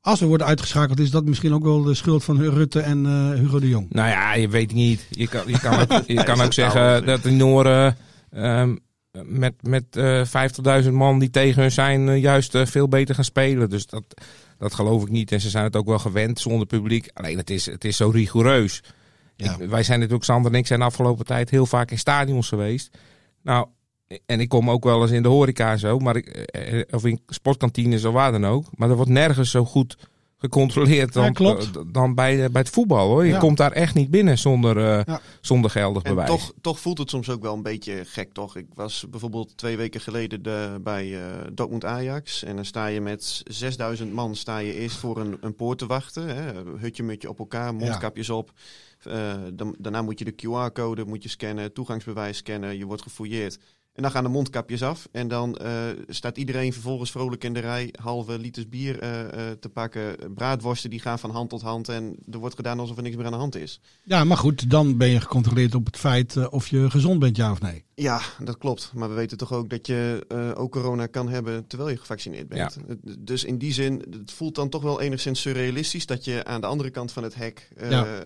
Als 0.00 0.20
we 0.20 0.26
worden 0.26 0.46
uitgeschakeld, 0.46 0.98
is 1.00 1.10
dat 1.10 1.24
misschien 1.24 1.52
ook 1.54 1.62
wel 1.62 1.82
de 1.82 1.94
schuld 1.94 2.24
van 2.24 2.40
Rutte 2.42 2.80
en 2.80 3.06
eh, 3.06 3.38
Hugo 3.38 3.58
de 3.60 3.68
Jong. 3.68 3.86
Nou 3.90 4.08
ja, 4.08 4.34
je 4.34 4.48
weet 4.48 4.72
niet. 4.72 5.06
Je 5.10 5.28
kan, 5.28 5.42
je 5.46 5.58
kan 5.58 5.78
ook, 5.82 6.02
je 6.06 6.24
kan 6.24 6.40
ook 6.40 6.52
zeggen 6.52 7.06
dat 7.06 7.22
de 7.22 7.30
Noren 7.30 7.96
ehm, 8.30 8.76
met, 9.24 9.54
met 9.62 9.84
eh 9.96 10.82
50.000 10.84 10.90
man 10.92 11.18
die 11.18 11.30
tegen 11.30 11.62
hun 11.62 11.72
zijn, 11.72 12.08
eh, 12.08 12.20
juist 12.20 12.54
eh, 12.54 12.66
veel 12.66 12.88
beter 12.88 13.14
gaan 13.14 13.24
spelen. 13.24 13.70
Dus 13.70 13.86
dat, 13.86 14.04
dat 14.62 14.74
geloof 14.74 15.02
ik 15.02 15.08
niet. 15.08 15.32
En 15.32 15.40
ze 15.40 15.50
zijn 15.50 15.64
het 15.64 15.76
ook 15.76 15.86
wel 15.86 15.98
gewend 15.98 16.40
zonder 16.40 16.66
publiek. 16.66 17.10
Alleen 17.14 17.36
het 17.36 17.50
is, 17.50 17.66
het 17.66 17.84
is 17.84 17.96
zo 17.96 18.08
rigoureus. 18.10 18.82
Ja. 19.36 19.56
Ik- 19.58 19.68
wij 19.68 19.82
zijn 19.82 19.98
natuurlijk, 19.98 20.24
Sander 20.26 20.52
en 20.52 20.58
ik 20.58 20.66
zijn 20.66 20.78
de 20.78 20.84
afgelopen 20.84 21.26
tijd 21.26 21.50
heel 21.50 21.66
vaak 21.66 21.90
in 21.90 21.98
stadions 21.98 22.48
geweest. 22.48 22.98
Nou, 23.42 23.66
en 24.26 24.40
ik 24.40 24.48
kom 24.48 24.70
ook 24.70 24.84
wel 24.84 25.02
eens 25.02 25.10
in 25.10 25.22
de 25.22 25.28
horeca 25.28 25.70
en 25.72 25.78
zo, 25.78 25.98
maar 25.98 26.16
ik, 26.16 26.26
eh, 26.26 26.80
eh, 26.80 26.86
of 26.90 27.04
in 27.04 27.20
sportkantines 27.26 28.04
of 28.04 28.12
waar 28.12 28.32
dan 28.32 28.46
ook. 28.46 28.66
Maar 28.74 28.90
er 28.90 28.96
wordt 28.96 29.10
nergens 29.10 29.50
zo 29.50 29.64
goed 29.64 29.96
gecontroleerd 30.42 31.12
dan, 31.12 31.34
Ja, 31.38 31.54
eh, 31.56 31.66
dan 31.86 32.14
bij, 32.14 32.50
bij 32.50 32.60
het 32.60 32.70
voetbal 32.70 33.08
hoor. 33.08 33.24
Je 33.24 33.32
Ja. 33.32 33.38
komt 33.38 33.56
daar 33.56 33.72
echt 33.72 33.94
niet 33.94 34.10
binnen 34.10 34.38
zonder, 34.38 34.76
eh, 34.76 35.04
Ja. 35.04 35.20
zonder 35.40 35.70
geldig 35.70 36.02
En 36.02 36.10
bewijs. 36.10 36.28
toch, 36.30 36.52
toch 36.60 36.80
voelt 36.80 36.98
het 36.98 37.10
soms 37.10 37.30
ook 37.30 37.42
wel 37.42 37.54
een 37.54 37.62
beetje 37.62 38.04
gek, 38.04 38.32
toch? 38.32 38.56
Ik 38.56 38.66
was 38.74 39.04
bijvoorbeeld 39.10 39.56
twee 39.56 39.76
weken 39.76 40.00
geleden 40.00 40.42
de, 40.42 40.78
bij 40.82 41.14
eh 41.20 41.26
Dortmund 41.52 41.84
Ajax. 41.84 42.42
En 42.44 42.56
dan 42.56 42.64
sta 42.64 42.86
je 42.86 43.00
met 43.00 43.42
6000 43.44 44.12
man 44.12 44.36
sta 44.36 44.58
je 44.58 44.74
eerst 44.74 44.96
voor 44.96 45.20
een, 45.20 45.36
een 45.40 45.54
poort 45.54 45.78
te 45.78 45.86
wachten. 45.86 46.26
Hè? 46.36 46.52
Hutje 46.78 47.02
mutje 47.02 47.28
op 47.28 47.38
elkaar, 47.38 47.74
mondkapjes 47.74 48.30
op. 48.30 48.52
Eh, 49.02 49.32
dan, 49.52 49.74
daarna 49.78 50.02
moet 50.02 50.18
je 50.18 50.24
de 50.24 50.34
QR-code 50.34 51.04
moet 51.04 51.22
je 51.22 51.28
scannen, 51.28 51.72
toegangsbewijs 51.72 52.36
scannen. 52.36 52.78
Je 52.78 52.86
wordt 52.86 53.02
gefouilleerd. 53.02 53.58
En 53.94 54.02
dan 54.02 54.10
gaan 54.10 54.22
de 54.22 54.30
mondkapjes 54.30 54.82
af. 54.82 55.08
En 55.12 55.28
dan 55.28 55.56
eh, 55.56 55.70
staat 56.08 56.38
iedereen 56.38 56.72
vervolgens 56.72 57.10
vrolijk 57.10 57.44
in 57.44 57.52
de 57.52 57.60
rij 57.60 57.94
halve 58.00 58.38
liters 58.38 58.68
bier 58.68 58.98
eh, 58.98 59.20
eh, 59.22 59.56
te 59.60 59.68
pakken. 59.68 60.16
Braadworsten 60.34 60.90
die 60.90 61.00
gaan 61.00 61.18
van 61.18 61.30
hand 61.30 61.50
tot 61.50 61.62
hand. 61.62 61.88
En 61.88 62.16
er 62.30 62.38
wordt 62.38 62.54
gedaan 62.54 62.78
alsof 62.78 62.96
er 62.96 63.02
niks 63.02 63.16
meer 63.16 63.24
aan 63.24 63.32
de 63.32 63.38
hand 63.38 63.56
is. 63.56 63.80
Ja, 64.04 64.24
maar 64.24 64.36
goed, 64.36 64.70
dan 64.70 64.96
ben 64.96 65.08
je 65.08 65.20
gecontroleerd 65.20 65.74
op 65.74 65.86
het 65.86 65.96
feit 65.96 66.48
of 66.50 66.66
je 66.66 66.90
gezond 66.90 67.18
bent, 67.18 67.36
ja 67.36 67.50
of 67.50 67.60
nee. 67.60 67.84
Ja, 67.94 68.20
dat 68.44 68.58
klopt. 68.58 68.90
Maar 68.94 69.08
we 69.08 69.14
weten 69.14 69.36
toch 69.36 69.52
ook 69.52 69.70
dat 69.70 69.86
je 69.86 70.24
ook 70.56 70.72
corona 70.72 71.06
kan 71.06 71.28
hebben 71.28 71.66
terwijl 71.66 71.90
je 71.90 71.96
gevaccineerd 71.96 72.48
bent. 72.48 72.76
Eh, 72.76 72.94
Dus 73.18 73.44
in 73.44 73.58
die 73.58 73.72
zin, 73.72 74.04
het 74.10 74.32
voelt 74.32 74.54
dan 74.54 74.68
toch 74.68 74.82
wel 74.82 75.00
enigszins 75.00 75.40
surrealistisch 75.40 76.06
dat 76.06 76.24
je 76.24 76.44
aan 76.44 76.60
de 76.60 76.66
andere 76.66 76.90
kant 76.90 77.12
van 77.12 77.22
het 77.22 77.34
hek 77.34 77.68
Ja. 77.88 78.24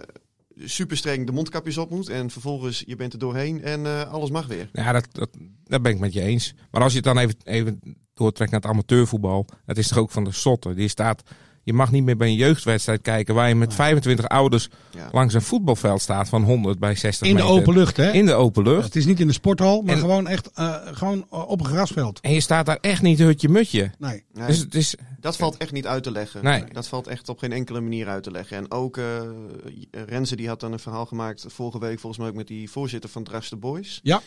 Super 0.64 0.96
streng 0.96 1.26
de 1.26 1.32
mondkapjes 1.32 1.78
op 1.78 1.90
moet. 1.90 2.08
En 2.08 2.30
vervolgens 2.30 2.82
je 2.86 2.96
bent 2.96 3.12
er 3.12 3.18
doorheen 3.18 3.62
en 3.62 3.86
eh, 3.86 4.12
alles 4.12 4.30
mag 4.30 4.46
weer. 4.46 4.68
Ja, 4.72 4.92
dat, 4.92 5.06
dat, 5.12 5.30
dat 5.64 5.82
ben 5.82 5.92
ik 5.92 5.98
met 5.98 6.12
je 6.12 6.20
eens. 6.20 6.54
Maar 6.70 6.82
als 6.82 6.92
je 6.92 6.98
het 6.98 7.06
dan 7.06 7.18
even, 7.18 7.36
even 7.44 7.80
doortrekt 8.14 8.50
naar 8.50 8.60
het 8.60 8.70
amateurvoetbal. 8.70 9.46
Dat 9.64 9.76
is 9.76 9.88
toch 9.88 9.98
ook 9.98 10.10
van 10.10 10.24
de 10.24 10.32
sotte. 10.32 10.74
Die 10.74 10.88
staat, 10.88 11.22
je 11.66 11.72
mag 11.72 11.90
niet 11.92 12.04
meer 12.04 12.16
bij 12.16 12.28
een 12.28 12.34
jeugdwedstrijd 12.34 13.02
kijken 13.02 13.34
waar 13.34 13.48
je 13.48 13.54
met 13.54 13.74
25 13.74 14.28
ouders 14.28 14.68
Ja. 14.90 15.08
langs 15.12 15.34
een 15.34 15.42
voetbalveld 15.42 16.00
staat 16.00 16.28
van 16.28 16.42
100 16.42 16.78
bij 16.78 16.94
60 16.94 17.26
In 17.28 17.36
de 17.36 17.42
meter. 17.42 17.56
open 17.56 17.74
lucht, 17.74 17.96
hè? 17.96 18.12
In 18.12 18.26
de 18.26 18.32
open 18.34 18.62
lucht. 18.62 18.84
Het 18.84 18.96
is 18.96 19.06
niet 19.06 19.20
in 19.20 19.26
de 19.26 19.32
sporthal, 19.32 19.82
maar 19.82 19.94
En- 19.94 20.00
gewoon 20.00 20.26
echt 20.28 20.50
eh, 20.54 20.74
gewoon 20.92 21.26
op 21.30 21.60
een 21.60 21.66
grasveld. 21.66 22.20
En 22.20 22.32
je 22.32 22.40
staat 22.40 22.66
daar 22.66 22.78
echt 22.80 23.02
niet 23.02 23.18
hutje 23.18 23.48
mutje. 23.48 23.90
Nee. 23.98 24.24
Nee, 24.32 24.46
Dus 24.46 24.58
het 24.58 24.74
is, 24.74 24.94
dat 25.20 25.36
valt 25.36 25.56
echt 25.56 25.72
niet 25.72 25.86
uit 25.86 26.02
te 26.02 26.10
leggen. 26.10 26.44
Nee. 26.44 26.64
Dat 26.72 26.88
valt 26.88 27.06
echt 27.06 27.28
op 27.28 27.38
geen 27.38 27.52
enkele 27.52 27.80
manier 27.80 28.08
uit 28.08 28.22
te 28.22 28.30
leggen. 28.30 28.56
En 28.56 28.70
ook 28.70 28.96
eh 28.96 29.04
Renze 29.90 30.36
die 30.36 30.48
had 30.48 30.60
dan 30.60 30.72
een 30.72 30.78
verhaal 30.78 31.06
gemaakt 31.06 31.44
vorige 31.48 31.78
week 31.78 31.98
volgens 32.00 32.20
mij 32.22 32.30
ook 32.30 32.36
met 32.36 32.46
die 32.46 32.70
voorzitter 32.70 33.10
van 33.10 33.24
Dras 33.24 33.48
de 33.48 33.56
Boys. 33.56 34.00
Ja. 34.02 34.20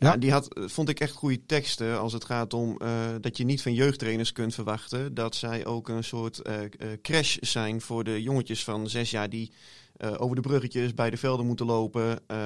Ja, 0.00 0.16
die 0.16 0.32
had, 0.32 0.48
vond 0.54 0.88
ik 0.88 1.00
echt 1.00 1.12
goede 1.12 1.46
teksten 1.46 2.00
als 2.00 2.12
het 2.12 2.24
gaat 2.24 2.54
om 2.54 2.76
eh, 2.78 2.90
dat 3.20 3.36
je 3.36 3.44
niet 3.44 3.62
van 3.62 3.74
jeugdtrainers 3.74 4.32
kunt 4.32 4.54
verwachten 4.54 5.14
dat 5.14 5.34
zij 5.34 5.66
ook 5.66 5.88
een 5.88 6.04
soort 6.04 6.38
eh, 6.38 6.64
eh, 6.64 6.70
crash 7.02 7.36
zijn 7.40 7.80
voor 7.80 8.04
de 8.04 8.22
jongetjes 8.22 8.64
van 8.64 8.88
zes 8.88 9.10
jaar 9.10 9.28
die 9.28 9.52
eh, 9.98 10.10
over 10.18 10.36
de 10.36 10.42
bruggetjes 10.42 10.94
bij 10.94 11.10
de 11.10 11.16
velden 11.16 11.46
moeten 11.46 11.66
lopen. 11.66 12.18
Eh, 12.26 12.36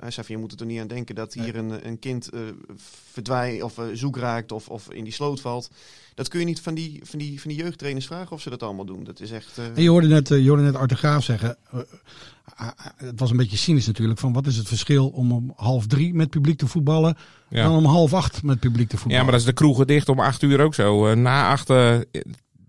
hij 0.00 0.10
zei 0.10 0.26
van 0.26 0.34
je 0.34 0.40
moet 0.40 0.60
er 0.60 0.66
niet 0.66 0.80
aan 0.80 0.86
denken 0.86 1.14
dat 1.14 1.34
hier 1.34 1.56
een, 1.56 1.86
een 1.86 1.98
kind 1.98 2.28
eh 2.28 2.40
verdwijnt 3.12 3.62
of 3.62 3.78
eh, 3.78 3.84
zoek 3.92 4.16
raakt 4.16 4.52
of, 4.52 4.68
of 4.68 4.92
in 4.92 5.04
die 5.04 5.12
sloot 5.12 5.40
valt. 5.40 5.70
Dat 6.14 6.28
kun 6.28 6.40
je 6.40 6.46
niet 6.46 6.60
van 6.60 6.74
die, 6.74 7.00
van, 7.04 7.18
die, 7.18 7.40
van 7.40 7.50
die 7.50 7.58
jeugdtrainers 7.58 8.06
vragen 8.06 8.32
of 8.32 8.40
ze 8.40 8.50
dat 8.50 8.62
allemaal 8.62 8.84
doen. 8.84 9.04
Dat 9.04 9.20
is 9.20 9.30
echt... 9.30 9.58
eh, 9.58 9.64
En 9.74 9.82
je 9.82 9.88
hoorde 9.90 10.06
net, 10.08 10.28
je 10.28 10.48
hoorde 10.48 10.62
net 10.62 10.76
Art 10.76 10.88
de 10.88 10.96
Graaf 10.96 11.24
zeggen. 11.24 11.56
het 12.96 13.20
was 13.20 13.30
een 13.30 13.36
beetje 13.36 13.56
cynisch 13.56 13.86
natuurlijk. 13.86 14.18
Van 14.18 14.32
wat 14.32 14.46
is 14.46 14.56
het 14.56 14.68
verschil 14.68 15.08
om 15.08 15.32
om 15.32 15.52
half 15.56 15.86
drie 15.86 16.14
met 16.14 16.30
publiek 16.30 16.58
te 16.58 16.66
voetballen. 16.66 17.16
Ja. 17.48 17.62
dan 17.64 17.76
om 17.76 17.84
half 17.84 18.14
acht 18.14 18.42
met 18.42 18.60
publiek 18.60 18.88
te 18.88 18.94
ja, 18.94 19.00
voetballen. 19.00 19.24
maar 19.24 19.32
dat 19.32 19.40
is 19.40 19.46
de 19.46 19.52
kroegen 19.52 19.86
dicht 19.86 20.08
om 20.08 20.20
8 20.20 20.42
uur 20.42 20.60
ook 20.60 20.74
zo. 20.74 21.14
Na 21.14 21.50
8, 21.50 21.70
eh, 21.70 21.98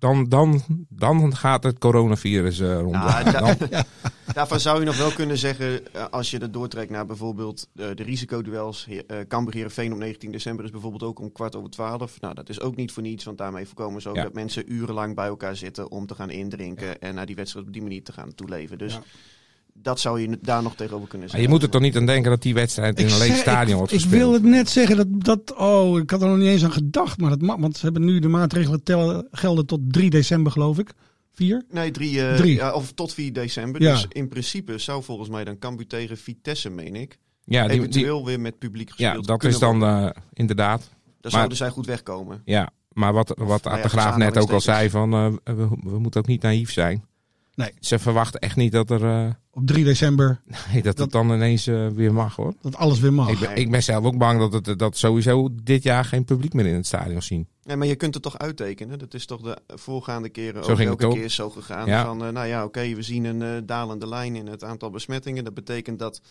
dan, 0.01 0.29
dan, 0.29 0.62
dan 0.89 1.36
gaat 1.36 1.63
het 1.63 1.77
coronavirus 1.79 2.60
eh, 2.60 2.79
rond. 2.79 2.91
Nou, 2.91 3.24
da- 3.31 3.55
Dan- 3.55 3.84
Daarvan 4.34 4.60
zou 4.60 4.79
je 4.79 4.86
nog 4.86 4.98
wel 4.98 5.12
kunnen 5.12 5.38
zeggen, 5.38 5.93
eh, 5.93 6.05
als 6.12 6.31
je 6.31 6.39
dat 6.39 6.53
doortrekt 6.53 6.89
naar 6.91 7.05
bijvoorbeeld 7.05 7.67
eh, 7.75 7.86
de 7.96 8.03
risicoduels. 8.03 8.88
Eh 9.08 9.17
Cambuur 9.27 9.53
Heerenveen 9.53 9.91
op 9.93 9.98
19 9.98 10.31
december 10.31 10.65
is 10.65 10.72
bijvoorbeeld 10.72 11.03
ook 11.03 11.20
om 11.20 11.31
kwart 11.31 11.55
over 11.55 11.70
twaalf. 11.70 12.20
Nou, 12.22 12.34
dat 12.34 12.50
is 12.50 12.62
ook 12.62 12.75
niet 12.75 12.91
voor 12.91 13.03
niets, 13.03 13.24
want 13.24 13.38
daarmee 13.38 13.65
voorkomen 13.65 14.01
ze 14.01 14.10
ook 14.10 14.15
Ja. 14.15 14.24
dat 14.24 14.34
mensen 14.34 14.74
urenlang 14.74 15.15
bij 15.15 15.27
elkaar 15.27 15.55
zitten 15.55 15.91
om 15.91 16.05
te 16.08 16.15
gaan 16.15 16.29
indrinken 16.29 17.00
en 17.00 17.15
naar 17.15 17.25
die 17.25 17.36
wedstrijd 17.36 17.65
op 17.67 17.74
die 17.74 17.81
manier 17.81 18.03
te 18.03 18.12
gaan 18.13 18.36
toeleven. 18.36 18.77
Dus 18.77 18.93
Ja. 18.93 19.01
Dat 19.73 19.99
zou 19.99 20.21
je 20.21 20.37
daar 20.41 20.63
nog 20.63 20.75
tegenover 20.75 21.07
kunnen 21.07 21.27
Maar 21.27 21.29
zeggen. 21.37 21.41
je 21.41 21.47
moet 21.49 21.63
er 21.63 21.69
toch 21.69 21.81
niet 21.81 21.95
aan 21.97 22.05
denken 22.05 22.31
dat 22.31 22.41
die 22.41 22.53
wedstrijd 22.53 22.99
in 22.99 23.05
een 23.09 23.17
leeg 23.17 23.35
stadion 23.35 23.69
ik, 23.71 23.75
wordt 23.77 23.91
ik 23.93 23.99
gespeeld. 23.99 24.21
wil 24.21 24.33
het 24.33 24.43
net 24.43 24.69
zeggen 24.69 24.95
dat, 24.97 25.07
dat. 25.09 25.55
Oh, 25.57 25.99
ik 25.99 26.09
had 26.09 26.21
er 26.21 26.27
nog 26.27 26.37
niet 26.37 26.47
eens 26.47 26.63
aan 26.63 26.71
gedacht. 26.71 27.17
Maar 27.17 27.29
dat 27.29 27.41
mag. 27.41 27.57
Want 27.57 27.77
ze 27.77 27.85
hebben 27.85 28.05
nu 28.05 28.19
de 28.19 28.27
maatregelen 28.27 28.83
tellen, 28.83 29.27
gelden 29.31 29.65
tot 29.65 29.79
3 29.87 30.09
december, 30.09 30.51
geloof 30.51 30.79
ik. 30.79 30.93
4? 31.33 31.63
Nee, 31.69 31.91
drie, 31.91 32.27
eh, 32.27 32.35
Drie. 32.35 32.55
Ja, 32.55 32.73
of 32.73 32.91
tot 32.91 33.13
4 33.13 33.33
december. 33.33 33.81
Ja. 33.81 33.91
Dus 33.91 34.05
in 34.09 34.27
principe 34.27 34.77
zou 34.77 35.03
volgens 35.03 35.29
mij 35.29 35.43
dan 35.43 35.59
Cambuur 35.59 35.87
tegen 35.87 36.17
Vitesse, 36.17 36.69
meen 36.69 36.95
ik, 36.95 37.17
Ja, 37.45 37.61
die, 37.61 37.69
die, 37.69 37.79
eventueel 37.79 38.25
weer 38.25 38.39
met 38.39 38.57
publiek 38.59 38.89
gespeeld 38.89 39.25
ja 39.25 39.33
dat 39.33 39.43
is 39.43 39.59
dan 39.59 39.83
eh, 39.83 40.09
inderdaad. 40.33 40.79
Dan 40.79 40.91
maar- 41.21 41.31
zouden 41.31 41.57
zij 41.57 41.69
goed 41.69 41.85
wegkomen. 41.85 42.41
Ja, 42.45 42.69
maar 42.91 43.13
wat, 43.13 43.27
wat 43.27 43.37
Nou 43.37 43.59
ja, 43.63 43.69
Art 43.71 43.83
de 43.83 43.89
Graaf 43.89 44.17
net 44.17 44.37
ook 44.37 44.51
al 44.51 44.61
zei, 44.61 44.89
van, 44.89 45.13
eh, 45.13 45.55
we, 45.55 45.67
we 45.83 45.99
moeten 45.99 46.21
ook 46.21 46.27
niet 46.27 46.41
naïef 46.41 46.71
zijn. 46.71 47.03
Nee. 47.55 47.72
Ze 47.79 48.00
verwachten 48.00 48.39
echt 48.39 48.55
niet 48.55 48.72
dat, 48.72 48.89
er, 48.89 49.03
eh, 49.05 49.29
Op 49.51 49.67
3 49.67 49.84
december. 49.84 50.41
nee, 50.74 50.81
dat, 50.81 50.98
het 50.98 51.12
dan 51.12 51.31
ineens 51.31 51.67
eh, 51.67 51.88
weer 51.88 52.13
mag 52.13 52.36
hoor. 52.36 52.53
Dat 52.62 52.75
alles 52.75 53.00
weer 53.00 53.13
mag. 53.13 53.29
Ik 53.29 53.39
ben, 53.39 53.55
ik 53.55 53.72
ben 53.72 53.84
zelf 53.84 54.05
ook 54.05 54.17
bang 54.17 54.50
dat, 54.50 54.65
het, 54.65 54.79
dat 54.79 54.98
sowieso 54.98 55.50
dit 55.63 55.84
jaar 55.84 56.05
geen 56.05 56.25
publiek 56.25 56.53
meer 56.53 56.65
in 56.65 56.74
het 56.75 56.86
stadion 56.86 57.22
zien. 57.22 57.48
Ja, 57.63 57.75
maar 57.75 57.88
je 57.88 57.96
kunt 57.96 58.13
het 58.13 58.24
toch 58.24 58.38
uittekenen? 58.38 59.00
Dat 59.00 59.13
is 59.13 59.25
toch 59.25 59.41
de 59.41 59.58
voorgaande 59.67 60.29
keren 60.29 60.63
Zo 60.63 60.72
ook 60.72 60.77
ging 60.77 60.89
elke 60.89 61.03
het 61.05 61.13
ook. 61.13 61.20
keer 61.20 61.29
zo 61.29 61.50
gegaan. 61.50 61.88
Ja. 61.88 62.05
Van, 62.05 62.25
eh, 62.25 62.31
nou 62.31 62.48
ja, 62.48 62.63
oké, 62.63 62.96
we 62.96 63.01
zien 63.01 63.24
een 63.24 63.65
dalende 63.65 64.08
lijn 64.08 64.36
in 64.36 64.48
het 64.48 64.63
aantal 64.63 64.89
besmettingen. 64.89 65.43
Dat 65.43 65.53
betekent 65.53 66.00
dat 66.00 66.22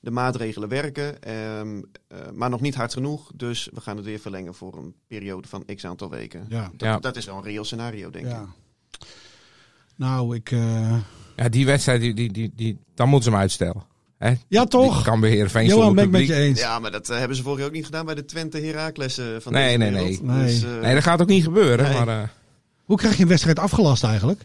de 0.00 0.10
maatregelen 0.10 0.68
werken, 0.68 1.22
ehm, 1.22 1.82
eh, 2.08 2.18
maar 2.34 2.50
nog 2.50 2.60
niet 2.60 2.74
hard 2.74 2.92
genoeg. 2.92 3.30
Dus 3.34 3.68
we 3.74 3.80
gaan 3.80 3.96
het 3.96 4.04
weer 4.04 4.18
verlengen 4.18 4.54
voor 4.54 4.76
een 4.76 4.94
periode 5.06 5.48
van 5.48 5.64
x 5.74 5.84
aantal 5.84 6.10
weken. 6.10 6.46
Ja. 6.48 6.62
Dat, 6.76 6.88
Ja. 6.88 6.98
dat 6.98 7.16
is 7.16 7.24
wel 7.24 7.36
een 7.36 7.42
reëel 7.42 7.64
scenario, 7.64 8.10
denk 8.10 8.26
ik. 8.26 8.32
Nou, 9.96 10.36
ik. 10.36 10.50
eh, 10.50 10.96
Ja, 11.36 11.48
die 11.48 11.66
wedstrijd, 11.66 12.00
die, 12.00 12.14
die, 12.14 12.32
die, 12.32 12.52
die, 12.56 12.78
dan 12.94 13.06
moeten 13.08 13.24
ze 13.24 13.30
hem 13.30 13.40
uitstellen. 13.40 13.82
Hè? 14.18 14.32
Ja, 14.48 14.64
toch? 14.64 14.94
Die 14.94 15.04
kan 15.04 15.20
beheer 15.20 15.50
Veen 15.50 15.66
Johan, 15.66 15.94
ben 15.94 16.04
ik 16.04 16.10
met 16.10 16.26
je 16.26 16.34
eens. 16.34 16.60
Ja, 16.60 16.78
maar 16.78 16.90
dat 16.90 17.08
eh, 17.10 17.18
hebben 17.18 17.36
ze 17.36 17.42
vorig 17.42 17.58
jaar 17.58 17.66
ook 17.68 17.74
niet 17.74 17.84
gedaan 17.84 18.06
bij 18.06 18.14
de 18.14 18.24
Twente 18.24 18.58
Heracles 18.60 19.18
eh, 19.18 19.26
van 19.40 19.52
Nee, 19.52 19.64
deze 19.78 19.78
nee, 19.78 19.90
wereld. 20.02 20.22
nee. 20.22 20.44
Dus, 20.44 20.62
Nee. 20.62 20.72
Nee, 20.80 20.94
dat 20.94 21.02
gaat 21.02 21.20
ook 21.20 21.28
niet 21.28 21.42
gebeuren. 21.44 21.84
Nee. 21.90 22.04
Maar, 22.04 22.22
eh, 22.22 22.28
Hoe 22.84 22.96
krijg 22.96 23.16
je 23.16 23.22
een 23.22 23.28
wedstrijd 23.28 23.58
afgelast 23.58 24.04
eigenlijk? 24.04 24.40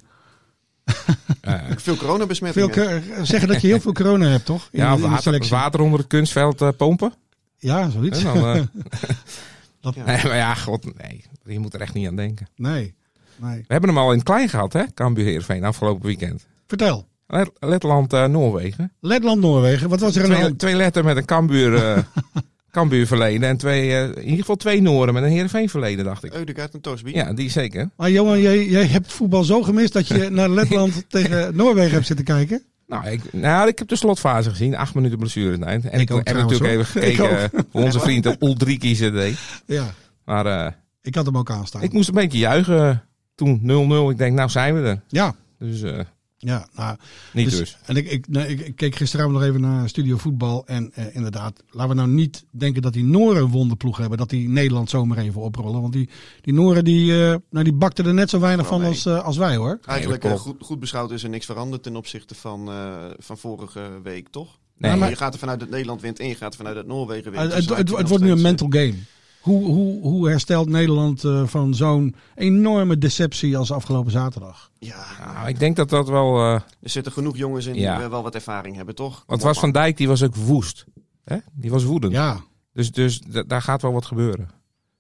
eh, 1.42 1.54
Veel 1.68 1.76
Veel 1.86 1.96
coronabesmettingen. 1.96 2.70
ke- 2.70 3.02
zeggen 3.22 3.48
dat 3.48 3.62
je 3.62 3.68
heel 3.68 3.80
veel 3.80 3.94
corona 3.94 4.28
hebt, 4.28 4.46
toch? 4.46 4.68
In, 4.72 4.80
ja, 4.80 4.94
in 4.94 5.00
water, 5.02 5.48
water 5.50 5.80
onder 5.82 6.00
het 6.00 6.08
kunstveld 6.08 6.78
pompen. 6.78 7.14
Ja, 7.58 7.90
zoiets. 7.90 8.24
En 8.24 8.34
dan, 8.34 8.56
eh, 8.56 8.62
Dat- 9.82 9.96
Ja. 9.96 10.06
Nee, 10.06 10.24
maar 10.24 10.36
ja, 10.36 10.54
god, 10.56 10.86
nee. 11.02 11.24
Je 11.46 11.60
moet 11.60 11.74
er 11.74 11.82
echt 11.82 11.94
niet 11.94 12.08
aan 12.08 12.16
denken. 12.16 12.48
Nee. 12.56 12.94
Nee. 13.42 13.58
We 13.58 13.74
hebben 13.74 13.90
hem 13.90 13.98
al 14.00 14.10
in 14.12 14.18
het 14.18 14.26
klein 14.28 14.50
gehad, 14.50 14.74
hè? 14.74 14.84
Cambuur 14.94 15.26
Heerenveen, 15.26 15.64
afgelopen 15.64 16.06
weekend. 16.06 16.46
Vertel. 16.68 17.08
Let- 17.28 17.52
Letland, 17.60 18.14
eh, 18.14 18.26
Noorwegen. 18.26 18.92
Letland, 19.00 19.42
Noorwegen. 19.42 19.90
Wat 19.90 20.00
was 20.00 20.16
er 20.16 20.24
Twee, 20.24 20.56
twee 20.56 20.76
letter 20.76 21.04
met 21.04 21.18
een 21.18 21.26
Cambuur, 21.26 21.76
eh 21.76 21.98
Cambuur 22.72 23.08
verleden. 23.08 23.50
En 23.50 23.58
twee, 23.58 23.92
eh, 23.92 24.04
in 24.04 24.24
ieder 24.24 24.40
geval 24.40 24.56
twee 24.56 24.82
Nooren 24.82 25.14
met 25.14 25.24
een 25.24 25.30
Heerenveen 25.30 25.70
verleden, 25.70 26.06
dacht 26.06 26.24
ik. 26.24 26.34
Eudegaard 26.34 26.74
en 26.74 26.82
Torsby. 26.82 27.12
Ja, 27.14 27.34
die 27.34 27.50
zeker. 27.50 27.90
Maar 27.98 28.12
Johan, 28.12 28.42
jij, 28.42 28.68
jij 28.68 28.86
hebt 28.86 29.12
voetbal 29.14 29.44
zo 29.44 29.62
gemist 29.64 29.94
dat 29.94 30.08
je 30.08 30.30
naar 30.32 30.50
Letland 30.50 31.04
tegen 31.08 31.56
Noorwegen 31.56 31.94
hebt 31.94 32.06
zitten 32.06 32.26
kijken. 32.26 32.64
Nou 32.88 33.08
ik, 33.08 33.34
nou, 33.34 33.68
ik 33.68 33.80
heb 33.80 33.88
de 33.88 33.96
slotfase 33.96 34.50
gezien. 34.50 34.76
Acht 34.76 34.94
minuten 34.96 35.18
blessuretijd. 35.18 35.86
En 35.90 36.00
ik, 36.00 36.12
ook 36.12 36.28
heb 36.28 36.38
natuurlijk 36.38 36.72
even 36.72 37.02
hoor. 37.02 37.04
Gekeken 37.04 37.50
hoe 37.72 37.82
onze 37.84 38.00
vriend 38.00 38.42
Ulriki 38.44 38.96
ze 38.96 39.12
deed. 39.12 39.38
Ja, 39.66 39.94
Maar 40.26 40.46
eh, 40.46 40.72
ik 41.02 41.16
had 41.16 41.26
hem 41.26 41.38
ook 41.38 41.52
aanstaan. 41.52 41.82
ik 41.82 41.92
moest 41.94 42.08
een 42.08 42.14
beetje 42.16 42.38
juichen 42.38 43.04
toen 43.40 43.60
0-0. 44.08 44.12
Ik 44.12 44.18
denk, 44.18 44.36
nou 44.36 44.50
zijn 44.50 44.76
we 44.76 44.82
er. 44.82 45.02
Ja, 45.08 45.36
Dus 45.60 45.82
eh, 45.82 46.00
Ja, 46.38 46.68
nou, 46.76 46.98
Niet 47.34 47.50
dus. 47.52 47.78
En 47.86 47.96
ik, 47.96 48.08
ik, 48.12 48.28
nee, 48.28 48.48
ik, 48.48 48.60
ik 48.60 48.76
keek 48.76 48.96
gisteravond 48.96 49.36
nog 49.36 49.44
even 49.44 49.62
naar 49.62 49.90
Studio 49.90 50.18
Voetbal. 50.18 50.66
En 50.66 50.92
eh, 50.94 51.16
inderdaad, 51.16 51.64
laten 51.70 51.90
we 51.90 51.96
nou 51.96 52.10
niet 52.10 52.46
denken 52.52 52.82
dat 52.82 52.94
die 52.94 53.04
Noren 53.04 53.42
een 53.42 53.50
wonderploeg 53.50 53.98
hebben. 53.98 54.18
Dat 54.18 54.30
die 54.30 54.50
Nederland 54.50 54.90
zomaar 54.90 55.18
even 55.18 55.42
oprollen. 55.42 55.82
Want 55.82 55.94
die, 55.94 56.10
die 56.42 56.54
Noren 56.54 56.84
die, 56.84 57.12
eh, 57.12 57.36
nou, 57.50 57.64
die 57.64 57.74
bakten 57.74 58.06
er 58.06 58.14
net 58.14 58.30
zo 58.30 58.40
weinig 58.40 58.68
van 58.68 58.84
als, 58.84 59.06
eh, 59.06 59.24
als 59.24 59.38
wij 59.38 59.56
hoor. 59.56 59.80
Eigenlijk 59.86 60.26
goed, 60.26 60.56
goed 60.60 60.80
beschouwd 60.80 61.12
is 61.12 61.24
er 61.24 61.30
niks 61.30 61.46
veranderd 61.46 61.84
ten 61.84 61.96
opzichte 61.96 62.36
van, 62.36 62.70
eh, 62.70 63.06
van 63.18 63.38
vorige 63.38 64.00
week, 64.04 64.28
toch? 64.30 64.58
Nee, 64.78 64.96
maar- 64.96 65.10
Je 65.10 65.16
gaat 65.16 65.34
er 65.34 65.40
vanuit 65.40 65.60
dat 65.60 65.70
Nederland 65.70 66.02
wint 66.02 66.20
en 66.20 66.28
je 66.28 66.36
gaat 66.36 66.52
er 66.52 66.58
vanuit 66.58 66.76
dat 66.76 66.86
Noorwegen 66.86 67.32
wint. 67.32 67.54
Het, 67.54 67.68
Dus 67.68 67.78
het, 67.78 67.90
wordt 68.08 68.24
nu 68.24 68.32
een 68.32 68.42
mental 68.42 68.68
game. 68.70 68.94
Hoe, 69.42 69.64
hoe, 69.66 70.02
hoe 70.02 70.30
herstelt 70.30 70.70
Nederland 70.70 71.24
eh, 71.24 71.48
van 71.48 71.76
zo'n 71.76 72.16
enorme 72.36 72.98
deceptie 72.98 73.58
als 73.58 73.72
afgelopen 73.72 74.12
zaterdag? 74.12 74.72
Ja, 74.80 75.06
Nou, 75.34 75.48
ik 75.48 75.60
denk 75.60 75.76
dat 75.76 75.90
dat 75.90 76.10
wel... 76.10 76.38
eh, 76.38 76.54
er 76.82 76.90
zitten 76.90 77.12
genoeg 77.12 77.38
jongens 77.38 77.66
in 77.66 77.76
Ja. 77.76 77.96
die 77.96 78.04
eh, 78.06 78.10
wel 78.12 78.24
wat 78.24 78.36
ervaring 78.36 78.76
hebben, 78.76 78.96
toch? 78.96 79.14
Kom 79.16 79.24
want 79.28 79.42
was. 79.42 79.60
Van 79.60 79.72
Dijk, 79.72 79.98
die 79.98 80.08
was 80.08 80.24
ook 80.24 80.36
woest. 80.36 80.86
Hè? 81.24 81.38
Die 81.54 81.72
was 81.72 81.84
woedend. 81.84 82.14
Ja, 82.14 82.40
Dus, 82.74 82.92
dus 82.92 83.20
da- 83.20 83.44
daar 83.44 83.62
gaat 83.62 83.82
wel 83.82 83.94
wat 83.94 84.06
gebeuren. 84.06 84.50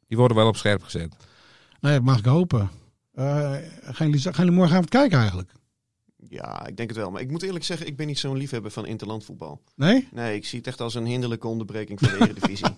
Die 0.08 0.17
worden 0.17 0.38
wel 0.38 0.48
op 0.48 0.55
scherp 0.58 0.84
gezet. 0.84 1.15
nou 1.79 1.93
ja, 1.96 2.01
mag 2.01 2.17
ik 2.19 2.25
hopen. 2.25 2.69
Eh, 3.13 3.51
gaan, 3.84 4.08
jullie, 4.10 4.22
gaan 4.22 4.34
jullie 4.36 4.51
morgenavond 4.51 4.89
kijken 4.89 5.17
eigenlijk? 5.19 5.51
Ja, 6.29 6.67
ik 6.67 6.77
denk 6.77 6.89
het 6.89 6.98
wel. 6.98 7.12
Maar 7.12 7.22
ik 7.22 7.31
moet 7.31 7.43
eerlijk 7.43 7.65
zeggen, 7.65 7.88
ik 7.88 7.98
ben 7.98 8.08
niet 8.08 8.19
zo'n 8.19 8.38
liefhebber 8.38 8.72
van 8.72 8.86
interlandvoetbal. 8.86 9.62
Nee? 9.75 10.08
Nee, 10.12 10.36
ik 10.36 10.46
zie 10.46 10.58
het 10.60 10.67
echt 10.67 10.81
als 10.81 10.96
een 10.96 11.05
hinderlijke 11.05 11.48
onderbreking 11.48 12.00
van 12.00 12.10
de 12.10 12.15
Eredivisie. 12.25 12.75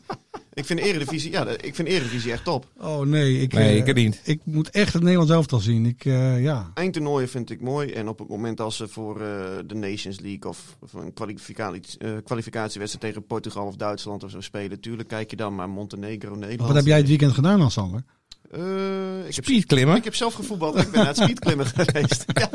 Ik 0.54 0.66
vind 0.66 0.80
Eredivisie, 0.80 1.32
ja, 1.32 1.48
ik 1.48 1.76
vind 1.76 1.88
Eredivisie 1.88 2.32
echt 2.32 2.44
top. 2.44 2.66
Oh 2.78 3.00
nee, 3.06 3.42
ik, 3.42 3.54
Nee, 3.54 3.82
eh, 3.82 3.88
ik 3.88 3.96
niet. 3.96 4.22
ik 4.24 4.42
moet 4.44 4.70
echt 4.70 4.94
het 4.94 5.02
Nederlands 5.02 5.32
elftal 5.34 5.60
zien. 5.60 5.86
Ik, 5.86 6.06
eh, 6.06 6.44
ja. 6.44 6.72
Eindtoernooien 6.74 7.30
vind 7.30 7.50
ik 7.50 7.62
mooi. 7.62 7.92
En 7.92 8.08
op 8.08 8.20
het 8.20 8.28
moment 8.28 8.60
als 8.62 8.76
ze 8.76 8.88
voor 8.88 9.22
eh, 9.22 9.28
de 9.66 9.76
Nations 9.76 10.20
League 10.20 10.50
of, 10.50 10.78
of 10.80 10.94
een 10.94 11.14
kwalificatie, 11.14 11.82
eh, 11.98 12.12
kwalificatiewedstrijd 12.24 13.06
tegen 13.14 13.28
Portugal 13.28 13.66
of 13.66 13.76
Duitsland 13.76 14.24
of 14.24 14.32
zo 14.32 14.42
spelen, 14.42 14.80
tuurlijk 14.80 15.10
kijk 15.10 15.30
je 15.30 15.36
dan. 15.36 15.56
Maar 15.56 15.70
Montenegro, 15.70 16.36
Nederland. 16.36 16.68
Wat 16.68 16.76
heb 16.76 16.86
jij 16.86 16.98
het 16.98 17.08
weekend 17.08 17.32
gedaan? 17.34 17.60
Eh, 17.62 19.28
ik, 19.28 19.36
heb, 19.36 19.44
Speedklimmen. 19.44 19.96
ik 19.96 20.04
heb 20.04 20.16
zelf 20.16 20.34
gevoetbald. 20.34 20.76
Ik 20.78 20.92
ben 20.92 21.00
naar 21.00 21.08
het 21.08 21.18
speedklimmen 21.24 21.66
geweest. 21.66 22.26
ja. 22.34 22.50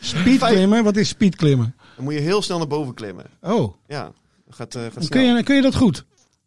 Speedklimmen? 0.00 0.84
Wat 0.84 0.96
is 0.96 1.08
speedklimmen? 1.08 1.74
Dan 1.96 2.04
moet 2.04 2.14
je 2.14 2.20
heel 2.20 2.42
snel 2.42 2.58
naar 2.58 2.66
boven 2.66 2.94
klimmen. 2.94 3.24
Oh, 3.40 3.74
Ja, 3.88 4.12
gaat, 4.48 4.74
eh 4.74 4.82
gaat 4.82 4.92
kun 4.94 5.02
snel. 5.02 5.36
je, 5.36 5.42
kun 5.42 5.54
je 5.56 5.62
dat 5.62 5.74
goed? 5.76 6.04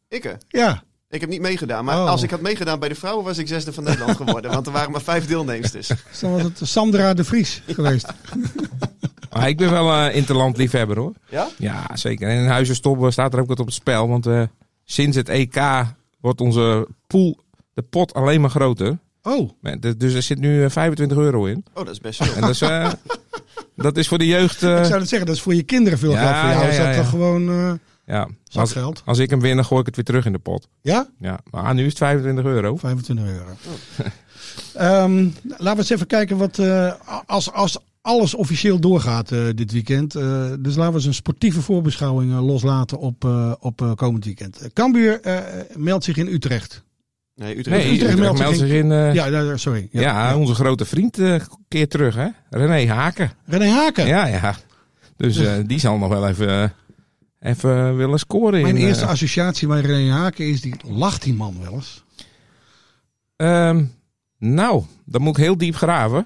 Ik, 0.09 0.25
eh, 0.25 0.33
Ja. 0.47 0.83
ik 1.09 1.21
heb 1.21 1.29
niet 1.29 1.41
meegedaan. 1.41 1.85
Maar 1.85 1.97
Oh. 2.01 2.09
als 2.09 2.23
ik 2.23 2.29
had 2.29 2.41
meegedaan 2.41 2.79
bij 2.79 2.89
de 2.89 2.95
vrouwen, 2.95 3.25
was 3.25 3.37
ik 3.37 3.47
zesde 3.47 3.73
van 3.73 3.83
Nederland 3.83 4.17
geworden. 4.17 4.51
want 4.51 4.65
er 4.67 4.71
waren 4.73 4.91
maar 4.91 5.01
vijf 5.01 5.27
deelnemers. 5.27 5.71
Dus. 5.71 5.87
Dan 6.21 6.31
was 6.31 6.41
het 6.41 6.59
Sandra 6.63 7.13
de 7.13 7.23
Vries 7.23 7.61
geweest. 7.67 8.07
Maar 9.33 9.47
ik 9.49 9.57
ben 9.57 9.71
wel 9.71 9.93
een 9.93 10.13
interland 10.13 10.57
liefhebber 10.57 10.97
hoor. 10.97 11.13
Ja? 11.29 11.47
Ja, 11.57 11.85
zeker. 11.93 12.29
En 12.29 12.37
in 12.37 12.47
Huizenstop 12.47 13.11
staat 13.11 13.33
er 13.33 13.39
ook 13.39 13.47
wat 13.47 13.59
op 13.59 13.65
het 13.65 13.75
spel. 13.75 14.07
Want 14.07 14.25
eh, 14.25 14.43
sinds 14.83 15.15
het 15.17 15.29
EK 15.29 15.61
wordt 16.19 16.41
onze 16.41 16.87
pool, 17.07 17.39
de 17.73 17.81
pot 17.81 18.13
alleen 18.13 18.41
maar 18.41 18.49
groter. 18.49 18.97
Oh, 19.21 19.49
Dus 19.97 20.13
er 20.13 20.21
zit 20.21 20.39
nu 20.39 20.63
eh, 20.63 20.69
25 20.69 21.17
euro 21.17 21.45
in. 21.45 21.65
Oh, 21.73 21.85
dat 21.85 21.93
is 21.93 21.99
best 21.99 22.23
veel. 22.23 22.33
En 22.35 22.41
dat 22.41 22.49
is, 22.49 22.61
eh, 22.61 22.91
dat 23.75 23.97
is 23.97 24.07
voor 24.07 24.17
de 24.17 24.25
jeugd... 24.27 24.63
eh, 24.63 24.77
ik 24.79 24.85
zou 24.85 24.99
het 24.99 25.09
zeggen, 25.09 25.27
dat 25.27 25.35
is 25.35 25.41
voor 25.41 25.55
je 25.55 25.63
kinderen 25.63 25.99
veel 25.99 26.11
Ja, 26.11 26.17
geld. 26.33 26.35
Voor 26.41 26.49
jou 26.49 26.63
ja, 26.63 26.69
is 26.69 26.77
dat 26.77 26.85
ja, 26.95 27.01
toch 27.01 27.09
gewoon 27.09 27.49
eh 27.49 27.71
ja, 28.09 28.27
als, 28.51 28.75
als 29.05 29.17
ik 29.17 29.29
hem 29.29 29.39
win, 29.39 29.55
dan 29.55 29.65
gooi 29.65 29.79
ik 29.79 29.85
het 29.85 29.95
weer 29.95 30.05
terug 30.05 30.25
in 30.25 30.31
de 30.31 30.39
pot. 30.39 30.67
Ja? 30.81 31.07
Ja, 31.19 31.39
maar 31.51 31.73
nu 31.73 31.81
is 31.81 31.89
het 31.89 31.97
25 31.97 32.45
euro. 32.45 32.77
25 32.77 33.25
euro. 33.25 33.45
Ehm, 34.73 35.27
laten 35.43 35.73
we 35.73 35.77
eens 35.77 35.89
even 35.89 36.07
kijken 36.07 36.37
wat 36.37 36.59
eh, 36.59 36.93
als, 37.25 37.51
als 37.51 37.77
alles 38.01 38.33
officieel 38.33 38.79
doorgaat 38.79 39.31
eh, 39.31 39.39
dit 39.55 39.71
weekend. 39.71 40.15
Eh, 40.15 40.43
dus 40.59 40.75
laten 40.75 40.91
we 40.91 40.97
eens 40.97 41.05
een 41.05 41.13
sportieve 41.13 41.61
voorbeschouwing 41.61 42.31
eh, 42.31 42.45
loslaten 42.45 42.97
op, 42.99 43.25
eh, 43.25 43.53
op 43.59 43.81
eh, 43.81 43.93
komend 43.93 44.25
weekend. 44.25 44.69
Cambuur 44.73 45.21
eh, 45.21 45.37
meldt 45.75 46.03
zich 46.03 46.17
in 46.17 46.27
Utrecht. 46.27 46.83
Nee, 47.35 47.57
Utrecht. 47.57 47.83
Nee, 47.83 47.93
Utrecht 47.93 48.11
Utrecht 48.19 48.37
meldt 48.39 48.57
zich 48.57 48.69
in... 48.69 48.87
ja, 49.13 49.57
sorry. 49.57 49.87
Ja, 49.91 50.01
ja. 50.01 50.37
onze 50.37 50.53
grote 50.53 50.85
vriend 50.85 51.17
keert 51.67 51.89
terug, 51.89 52.15
hè? 52.15 52.27
René 52.49 52.87
Haken. 52.91 53.31
René 53.45 53.69
Haken. 53.69 54.07
Ja, 54.07 54.25
ja. 54.25 54.55
Dus 55.19 55.37
eh, 55.37 55.53
die 55.65 55.79
zal 55.79 55.97
nog 55.97 56.09
wel 56.09 56.27
even, 56.27 56.73
even 57.39 57.95
willen 57.97 58.19
scoren. 58.19 58.61
Mijn 58.61 58.77
in, 58.77 58.85
eerste 58.87 59.03
eh, 59.03 59.09
associatie 59.09 59.67
bij 59.67 59.81
René 59.81 60.11
Haken 60.11 60.47
is, 60.47 60.61
die 60.61 60.73
lacht 60.87 61.21
die 61.23 61.33
man 61.33 61.55
wel 61.61 61.73
eens. 61.73 62.03
ehm, 63.35 63.83
nou, 64.37 64.83
dan 65.05 65.21
moet 65.21 65.37
ik 65.37 65.43
heel 65.43 65.57
diep 65.57 65.75
graven. 65.75 66.25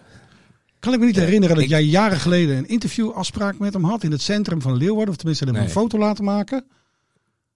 Kan 0.80 0.94
ik 0.94 1.00
me 1.00 1.06
niet 1.06 1.16
herinneren 1.16 1.56
dat 1.56 1.64
ik- 1.64 1.70
jij 1.70 1.84
jaren 1.84 2.20
geleden 2.20 2.58
een 2.58 2.68
interviewafspraak 2.68 3.60
met 3.60 3.74
hem 3.74 3.84
had 3.84 4.04
in 4.04 4.12
het 4.12 4.22
centrum 4.22 4.62
van 4.62 4.76
Leeuwarden. 4.78 5.10
Of 5.10 5.16
tenminste, 5.16 5.46
Nee. 5.46 5.62
een 5.62 5.70
foto 5.70 5.98
laten 5.98 6.24
maken. 6.24 6.66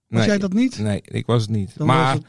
Was 0.08 0.18
Nee, 0.18 0.26
jij 0.28 0.38
dat 0.38 0.52
niet? 0.52 0.78
Nee, 0.78 1.00
ik 1.04 1.26
was 1.26 1.42
het 1.42 1.50
niet. 1.50 1.72
Dan 1.76 1.86
maar 1.86 2.12
het- 2.12 2.22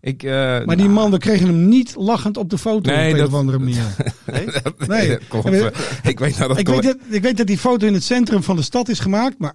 ik... 0.00 0.22
eh, 0.22 0.30
Maar 0.30 0.66
die 0.66 0.76
nou, 0.76 0.88
man, 0.88 1.10
we 1.10 1.18
kregen 1.18 1.46
hem 1.46 1.68
niet 1.68 1.94
lachend 1.96 2.36
op 2.36 2.50
de 2.50 2.58
foto 2.58 2.90
Nee, 2.90 3.12
op 3.12 3.18
een 3.18 3.24
of 3.26 3.34
andere 3.34 3.58
manier. 3.58 3.84
Nee? 4.26 4.46
Nee. 4.88 5.18
dat 5.30 5.42
we- 5.44 5.72
ik 6.02 6.18
weet 6.18 6.38
dat 6.38 6.58
ik, 6.58 6.68
weet 6.68 6.82
dat, 6.82 6.96
ik 7.08 7.22
weet 7.22 7.36
dat 7.36 7.46
die 7.46 7.58
foto 7.58 7.86
in 7.86 7.94
het 7.94 8.04
centrum 8.04 8.42
van 8.42 8.56
de 8.56 8.62
stad 8.62 8.88
is 8.88 8.98
gemaakt, 8.98 9.38
maar 9.38 9.54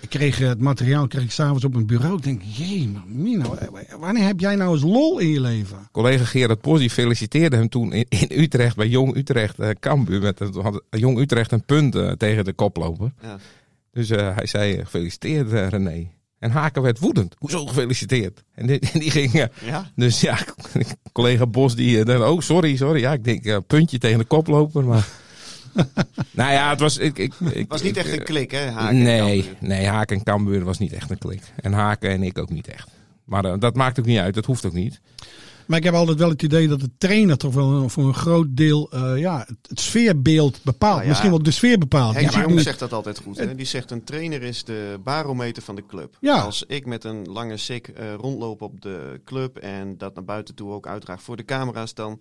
ik 0.00 0.08
kreeg 0.08 0.40
eh, 0.40 0.48
het 0.48 0.60
materiaal 0.60 1.06
kreeg 1.06 1.22
ik 1.22 1.30
s'avonds 1.30 1.64
op 1.64 1.72
mijn 1.72 1.86
bureau. 1.86 2.16
Ik 2.16 2.22
denk, 2.22 2.42
jee, 2.42 2.90
Mino, 3.06 3.56
wanneer 3.98 4.24
heb 4.26 4.40
jij 4.40 4.56
nou 4.56 4.72
eens 4.74 4.82
lol 4.82 5.18
in 5.18 5.28
je 5.28 5.40
leven? 5.40 5.88
collega 5.92 6.24
Gerard 6.24 6.60
Pos 6.60 6.78
die 6.78 6.90
feliciteerde 6.90 7.56
hem 7.56 7.68
toen 7.68 7.92
in, 7.92 8.04
in 8.08 8.40
Utrecht 8.42 8.76
bij 8.76 8.88
Jong 8.88 9.16
Utrecht 9.16 9.58
eh 9.58 9.68
Cambuur. 9.80 10.20
Met, 10.20 10.38
had 10.38 10.82
Jong 10.90 11.18
Utrecht 11.18 11.52
een 11.52 11.64
punt 11.64 11.94
eh, 11.94 12.10
tegen 12.10 12.44
de 12.44 12.52
koploper. 12.52 13.12
Ja. 13.22 13.36
Dus 13.92 14.10
eh, 14.10 14.34
hij 14.36 14.46
zei 14.46 14.74
eh, 14.74 14.84
gefeliciteerd 14.84 15.52
eh, 15.52 15.68
René. 15.68 16.06
En 16.38 16.50
Haken 16.50 16.82
werd 16.82 16.98
woedend. 16.98 17.34
Hoezo 17.38 17.66
gefeliciteerd? 17.66 18.44
En 18.54 18.66
die, 18.66 18.78
die 19.02 19.10
ging... 19.10 19.32
eh, 19.34 19.46
Ja? 19.66 19.90
dus 19.96 20.20
ja, 20.20 20.38
collega 21.12 21.46
Bos 21.46 21.74
die 21.74 21.98
eh, 21.98 22.04
dacht, 22.04 22.20
oh 22.30 22.40
sorry, 22.40 22.76
sorry. 22.76 23.00
Ja, 23.00 23.12
ik 23.12 23.24
denk 23.24 23.44
eh, 23.44 23.56
puntje 23.66 23.98
tegen 23.98 24.18
de 24.18 24.24
koploper. 24.24 24.84
Maar... 24.84 25.08
nou 26.30 26.52
ja, 26.52 26.70
het 26.70 26.80
was... 26.80 26.98
Ik, 26.98 27.18
ik, 27.18 27.34
ik, 27.40 27.54
Het 27.54 27.68
was 27.68 27.82
niet 27.82 27.96
ik, 27.96 28.02
echt 28.02 28.12
eh, 28.12 28.18
een 28.18 28.24
klik, 28.24 28.50
hè? 28.50 28.70
Haken 28.70 28.88
en 28.96 29.02
nee, 29.02 29.42
Cambuur. 29.42 29.68
nee, 29.68 29.86
Haken 29.86 30.16
en 30.16 30.22
Cambuur 30.24 30.64
was 30.64 30.78
niet 30.78 30.92
echt 30.92 31.10
een 31.10 31.18
klik. 31.18 31.42
En 31.56 31.72
Haken 31.72 32.10
en 32.10 32.22
ik 32.22 32.38
ook 32.38 32.50
niet 32.50 32.68
echt. 32.68 32.88
Maar 33.24 33.44
eh, 33.44 33.54
dat 33.58 33.74
maakt 33.74 33.98
ook 33.98 34.06
niet 34.06 34.18
uit, 34.18 34.34
dat 34.34 34.44
hoeft 34.44 34.66
ook 34.66 34.72
niet. 34.72 35.00
Maar 35.66 35.78
ik 35.78 35.84
heb 35.84 35.94
altijd 35.94 36.18
wel 36.18 36.28
het 36.28 36.42
idee 36.42 36.68
dat 36.68 36.80
de 36.80 36.90
trainer 36.98 37.36
toch 37.36 37.54
wel 37.54 37.88
voor 37.88 38.04
een 38.06 38.14
groot 38.14 38.46
deel 38.50 38.90
eh, 38.92 39.18
ja, 39.18 39.38
het, 39.38 39.56
het 39.68 39.80
sfeerbeeld 39.80 40.60
bepaalt. 40.62 40.92
Nou 40.92 41.02
ja, 41.02 41.08
Misschien 41.08 41.30
wel 41.30 41.42
de 41.42 41.50
sfeer 41.50 41.78
bepaalt. 41.78 42.14
Henk 42.14 42.30
ziet 42.30 42.40
Jong 42.40 42.54
nu- 42.54 42.60
zegt 42.60 42.78
dat 42.78 42.92
altijd 42.92 43.18
goed. 43.18 43.38
Hè? 43.38 43.54
Die 43.54 43.66
zegt 43.66 43.90
een 43.90 44.04
trainer 44.04 44.42
is 44.42 44.64
de 44.64 44.98
barometer 45.04 45.62
van 45.62 45.74
de 45.74 45.86
club. 45.86 46.16
Ja. 46.20 46.40
Als 46.40 46.64
ik 46.66 46.86
met 46.86 47.04
een 47.04 47.26
lange 47.28 47.56
sik 47.56 47.88
eh, 47.88 48.14
rondloop 48.14 48.62
op 48.62 48.80
de 48.80 49.20
club 49.24 49.56
en 49.56 49.98
dat 49.98 50.14
naar 50.14 50.24
buiten 50.24 50.54
toe 50.54 50.72
ook 50.72 50.86
uitdraag 50.86 51.22
voor 51.22 51.36
de 51.36 51.44
camera's, 51.44 51.94
dan 51.94 52.20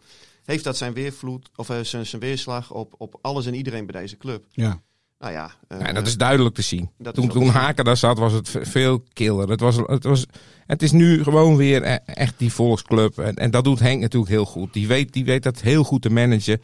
heeft 0.50 0.64
dat 0.64 0.78
zijn 0.78 0.94
weervloed 0.94 1.50
of 1.56 1.70
eh, 1.70 1.80
zijn, 1.82 2.06
zijn 2.06 2.22
weerslag 2.22 2.72
op, 2.72 2.96
op 2.98 3.18
alles 3.22 3.46
en 3.46 3.54
iedereen 3.54 3.86
bij 3.86 4.02
deze 4.02 4.18
club. 4.18 4.46
Ja. 4.52 4.82
Nou 5.20 5.34
ja, 5.34 5.52
eh, 5.68 5.80
Ja, 5.80 5.94
dat 5.94 6.08
is 6.08 6.18
duidelijk 6.18 6.56
te 6.56 6.62
zien. 6.62 6.90
dat 6.98 7.14
Toen, 7.16 7.28
toen. 7.30 7.48
Haken 7.48 7.86
daar 7.86 7.98
zat, 7.98 8.18
was 8.18 8.34
het 8.34 8.50
ve- 8.50 8.66
veel 8.66 9.04
killer. 9.14 9.50
Het, 9.50 9.60
was, 9.60 9.76
het, 9.86 10.04
was, 10.04 10.26
het 10.66 10.82
is 10.82 10.92
nu 10.92 11.24
gewoon 11.24 11.56
weer 11.56 11.84
e- 11.86 12.00
echt 12.06 12.34
die 12.38 12.52
volksclub. 12.54 13.18
En, 13.18 13.36
en 13.36 13.52
dat 13.52 13.64
doet 13.64 13.80
Henk 13.80 14.02
natuurlijk 14.02 14.32
heel 14.32 14.46
goed. 14.46 14.74
Die 14.74 14.88
weet, 14.88 15.14
die 15.14 15.26
weet 15.26 15.44
dat 15.44 15.62
heel 15.62 15.84
goed 15.84 16.02
te 16.02 16.10
managen. 16.10 16.62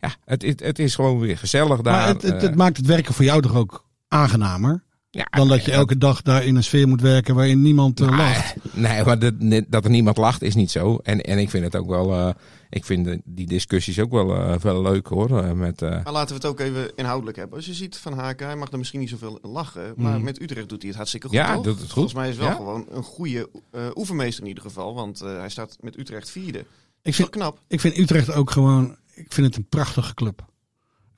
Ja, 0.00 0.14
het, 0.24 0.42
het, 0.42 0.60
het 0.60 0.78
is 0.78 0.94
gewoon 0.94 1.18
weer 1.18 1.38
gezellig 1.38 1.80
daar. 1.80 1.94
Maar 1.94 2.08
het, 2.08 2.22
het, 2.22 2.42
het 2.42 2.50
Eh, 2.50 2.56
maakt 2.56 2.76
het 2.76 2.86
werken 2.86 3.14
voor 3.14 3.24
jou 3.24 3.42
toch 3.42 3.54
ook 3.54 3.84
aangenamer? 4.08 4.84
Ja, 5.14 5.26
Dan 5.30 5.48
dat 5.48 5.64
je 5.64 5.72
elke 5.72 5.98
dag 5.98 6.22
daar 6.22 6.44
in 6.44 6.56
een 6.56 6.64
sfeer 6.64 6.88
moet 6.88 7.00
werken 7.00 7.34
waarin 7.34 7.62
niemand 7.62 8.00
eh, 8.00 8.16
lacht. 8.16 8.54
Nee, 8.72 9.04
maar 9.04 9.18
dat, 9.18 9.34
dat 9.68 9.84
er 9.84 9.90
niemand 9.90 10.16
lacht 10.16 10.42
is 10.42 10.54
niet 10.54 10.70
zo. 10.70 10.98
En, 11.02 11.20
en 11.20 11.38
ik 11.38 11.50
vind 11.50 11.64
het 11.64 11.76
ook 11.76 11.88
wel. 11.88 12.12
eh, 12.12 12.34
ik 12.70 12.84
vind 12.84 13.04
de- 13.04 13.20
die 13.24 13.46
discussies 13.46 13.98
ook 13.98 14.10
wel, 14.10 14.34
eh, 14.34 14.58
wel 14.58 14.82
leuk 14.82 15.06
hoor. 15.06 15.38
eh, 15.42 15.52
met, 15.52 15.82
eh, 15.82 15.90
Maar 15.90 16.12
laten 16.12 16.28
we 16.28 16.34
het 16.34 16.46
ook 16.46 16.60
even 16.60 16.92
inhoudelijk 16.96 17.36
hebben. 17.36 17.56
Als 17.56 17.66
je 17.66 17.74
ziet 17.74 17.96
van 17.96 18.12
Haken, 18.12 18.46
hij 18.46 18.56
mag 18.56 18.72
er 18.72 18.78
misschien 18.78 19.00
niet 19.00 19.08
zoveel 19.08 19.38
lachen. 19.42 19.92
Maar 19.96 20.12
Mhm. 20.14 20.24
met 20.24 20.42
Utrecht 20.42 20.68
doet 20.68 20.78
hij 20.78 20.88
het 20.88 20.96
hartstikke 20.96 21.26
goed. 21.28 21.36
Ja, 21.36 21.54
toch? 21.54 21.62
doet 21.64 21.72
het 21.74 21.82
goed. 21.82 21.92
Volgens 21.92 22.14
mij 22.14 22.28
is 22.28 22.34
het 22.34 22.40
wel 22.44 22.48
Ja. 22.50 22.56
gewoon 22.56 22.86
een 22.90 23.02
goede 23.02 23.48
eh, 23.70 23.80
oefenmeester 23.94 24.42
in 24.42 24.48
ieder 24.48 24.62
geval. 24.64 24.94
Want 24.94 25.20
eh, 25.20 25.36
hij 25.38 25.48
staat 25.48 25.76
met 25.80 25.98
Utrecht 25.98 26.30
vierde. 26.30 26.64
Ik 27.02 27.14
vind, 27.14 27.30
knap. 27.30 27.60
ik 27.68 27.80
vind 27.80 27.98
Utrecht 27.98 28.32
ook 28.32 28.50
gewoon, 28.50 28.96
ik 29.14 29.32
vind 29.32 29.46
het 29.46 29.56
een 29.56 29.66
prachtige 29.68 30.14
club. 30.14 30.44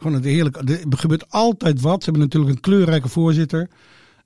Gewoon 0.04 0.22
een 0.22 0.28
heerlijk, 0.28 0.56
er 0.70 0.98
gebeurt 0.98 1.30
altijd 1.30 1.80
wat. 1.80 1.98
Ze 2.04 2.10
hebben 2.10 2.22
natuurlijk 2.22 2.54
een 2.54 2.60
kleurrijke 2.60 3.08
voorzitter. 3.08 3.68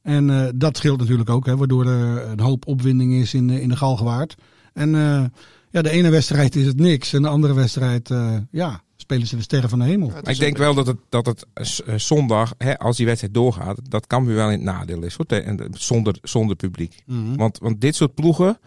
En 0.02 0.30
eh, 0.30 0.48
dat 0.54 0.76
scheelt 0.76 0.98
natuurlijk 0.98 1.30
ook, 1.30 1.46
hè, 1.46 1.56
waardoor 1.56 1.86
er 1.86 2.28
een 2.28 2.40
hoop 2.40 2.66
opwinding 2.66 3.12
is 3.14 3.34
in, 3.34 3.46
de- 3.46 3.60
in 3.60 3.68
de 3.68 3.76
Galgenwaard. 3.76 4.34
En 4.72 4.94
eh, 4.94 5.24
ja, 5.70 5.82
de 5.82 5.90
ene 5.90 6.10
wedstrijd 6.10 6.56
is 6.56 6.66
het 6.66 6.80
niks. 6.80 7.12
En 7.12 7.22
de 7.22 7.28
andere 7.28 7.54
wedstrijd, 7.54 8.10
eh, 8.10 8.36
ja, 8.50 8.82
spelen 8.96 9.26
ze 9.26 9.36
de 9.36 9.42
sterren 9.42 9.68
van 9.70 9.78
de 9.78 9.84
hemel. 9.84 10.08
Ja, 10.10 10.30
ik 10.30 10.38
denk 10.38 10.56
wel 10.56 10.74
dat 10.74 10.86
het, 10.86 10.96
dat 11.08 11.26
het 11.26 11.46
eh, 11.54 11.94
zondag, 11.96 12.54
hè, 12.58 12.78
als 12.78 12.96
die 12.96 13.06
wedstrijd 13.06 13.34
doorgaat, 13.34 13.90
dat 13.90 14.06
kan 14.06 14.24
weer 14.26 14.34
wel 14.36 14.46
in 14.50 14.52
het 14.52 14.62
nadeel 14.62 15.02
is. 15.02 15.14
Hoor, 15.14 15.26
eh, 15.26 15.54
zonder, 15.70 16.18
zonder 16.22 16.56
publiek. 16.56 17.02
Mhm. 17.06 17.36
Want, 17.36 17.58
want 17.58 17.80
dit 17.80 17.94
soort 17.94 18.14
ploegen, 18.14 18.58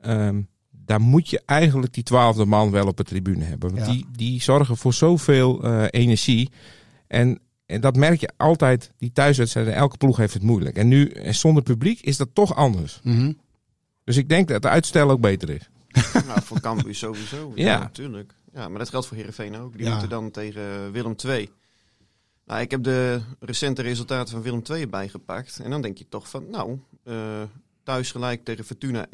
ehm, 0.00 0.40
daar 0.88 1.00
moet 1.00 1.30
je 1.30 1.42
eigenlijk 1.46 1.92
die 1.92 2.02
twaalfde 2.02 2.44
man 2.44 2.70
wel 2.70 2.86
op 2.86 2.96
de 2.96 3.02
tribune 3.04 3.44
hebben. 3.44 3.74
Want 3.74 3.86
Ja. 3.86 3.92
die, 3.92 4.06
die 4.12 4.42
zorgen 4.42 4.76
voor 4.76 4.92
zoveel 4.94 5.62
eh, 5.62 5.84
energie. 5.90 6.50
En 7.06 7.40
en 7.66 7.80
dat 7.80 7.96
merk 7.96 8.20
je 8.20 8.30
altijd, 8.36 8.92
die 8.98 9.12
thuiswedstrijden, 9.12 9.74
elke 9.74 9.96
ploeg 9.96 10.16
heeft 10.16 10.34
het 10.34 10.42
moeilijk. 10.42 10.76
En 10.76 10.88
nu, 10.88 11.08
en 11.10 11.34
zonder 11.34 11.62
publiek, 11.62 12.00
is 12.00 12.16
dat 12.16 12.28
toch 12.32 12.54
anders. 12.54 13.00
Mhm. 13.02 13.32
Dus 14.04 14.16
ik 14.16 14.28
denk 14.28 14.48
dat 14.48 14.62
de 14.62 14.68
uitstel 14.68 15.10
ook 15.10 15.20
beter 15.20 15.50
is. 15.50 15.68
nou, 16.26 16.42
voor 16.42 16.60
Cambuur 16.60 16.94
sowieso. 16.94 17.52
Ja, 17.54 17.64
Ja. 17.66 17.78
natuurlijk. 17.78 18.34
Ja, 18.54 18.68
maar 18.68 18.78
dat 18.78 18.88
geldt 18.88 19.06
voor 19.06 19.16
Heerenveen 19.16 19.56
ook. 19.56 19.72
Die 19.76 19.84
Ja. 19.84 19.90
moeten 19.90 20.08
dan 20.08 20.30
tegen 20.30 20.92
Willem 20.92 21.14
II. 21.26 21.50
Nou, 22.46 22.60
ik 22.60 22.70
heb 22.70 22.82
de 22.82 23.20
recente 23.40 23.82
resultaten 23.82 24.32
van 24.32 24.42
Willem 24.42 24.62
II 24.70 24.82
erbij 24.82 25.08
gepakt. 25.08 25.60
En 25.64 25.70
dan 25.70 25.82
denk 25.82 25.98
je 25.98 26.08
toch 26.08 26.28
van, 26.30 26.50
nou, 26.50 26.78
eh, 27.04 27.42
thuis 27.88 28.10
gelijk 28.10 28.44
tegen 28.44 28.64
Fortuna 28.64 29.06
1-1. 29.06 29.08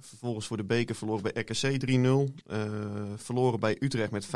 Vervolgens 0.00 0.46
voor 0.46 0.56
de 0.56 0.64
beker 0.64 0.94
verloren 0.94 1.22
bij 1.22 1.32
RKC 1.42 1.78
3-0. 1.78 2.34
eh, 2.46 2.58
verloren 3.16 3.60
bij 3.60 3.76
Utrecht 3.80 4.10
met 4.10 4.26
5-1. 4.26 4.28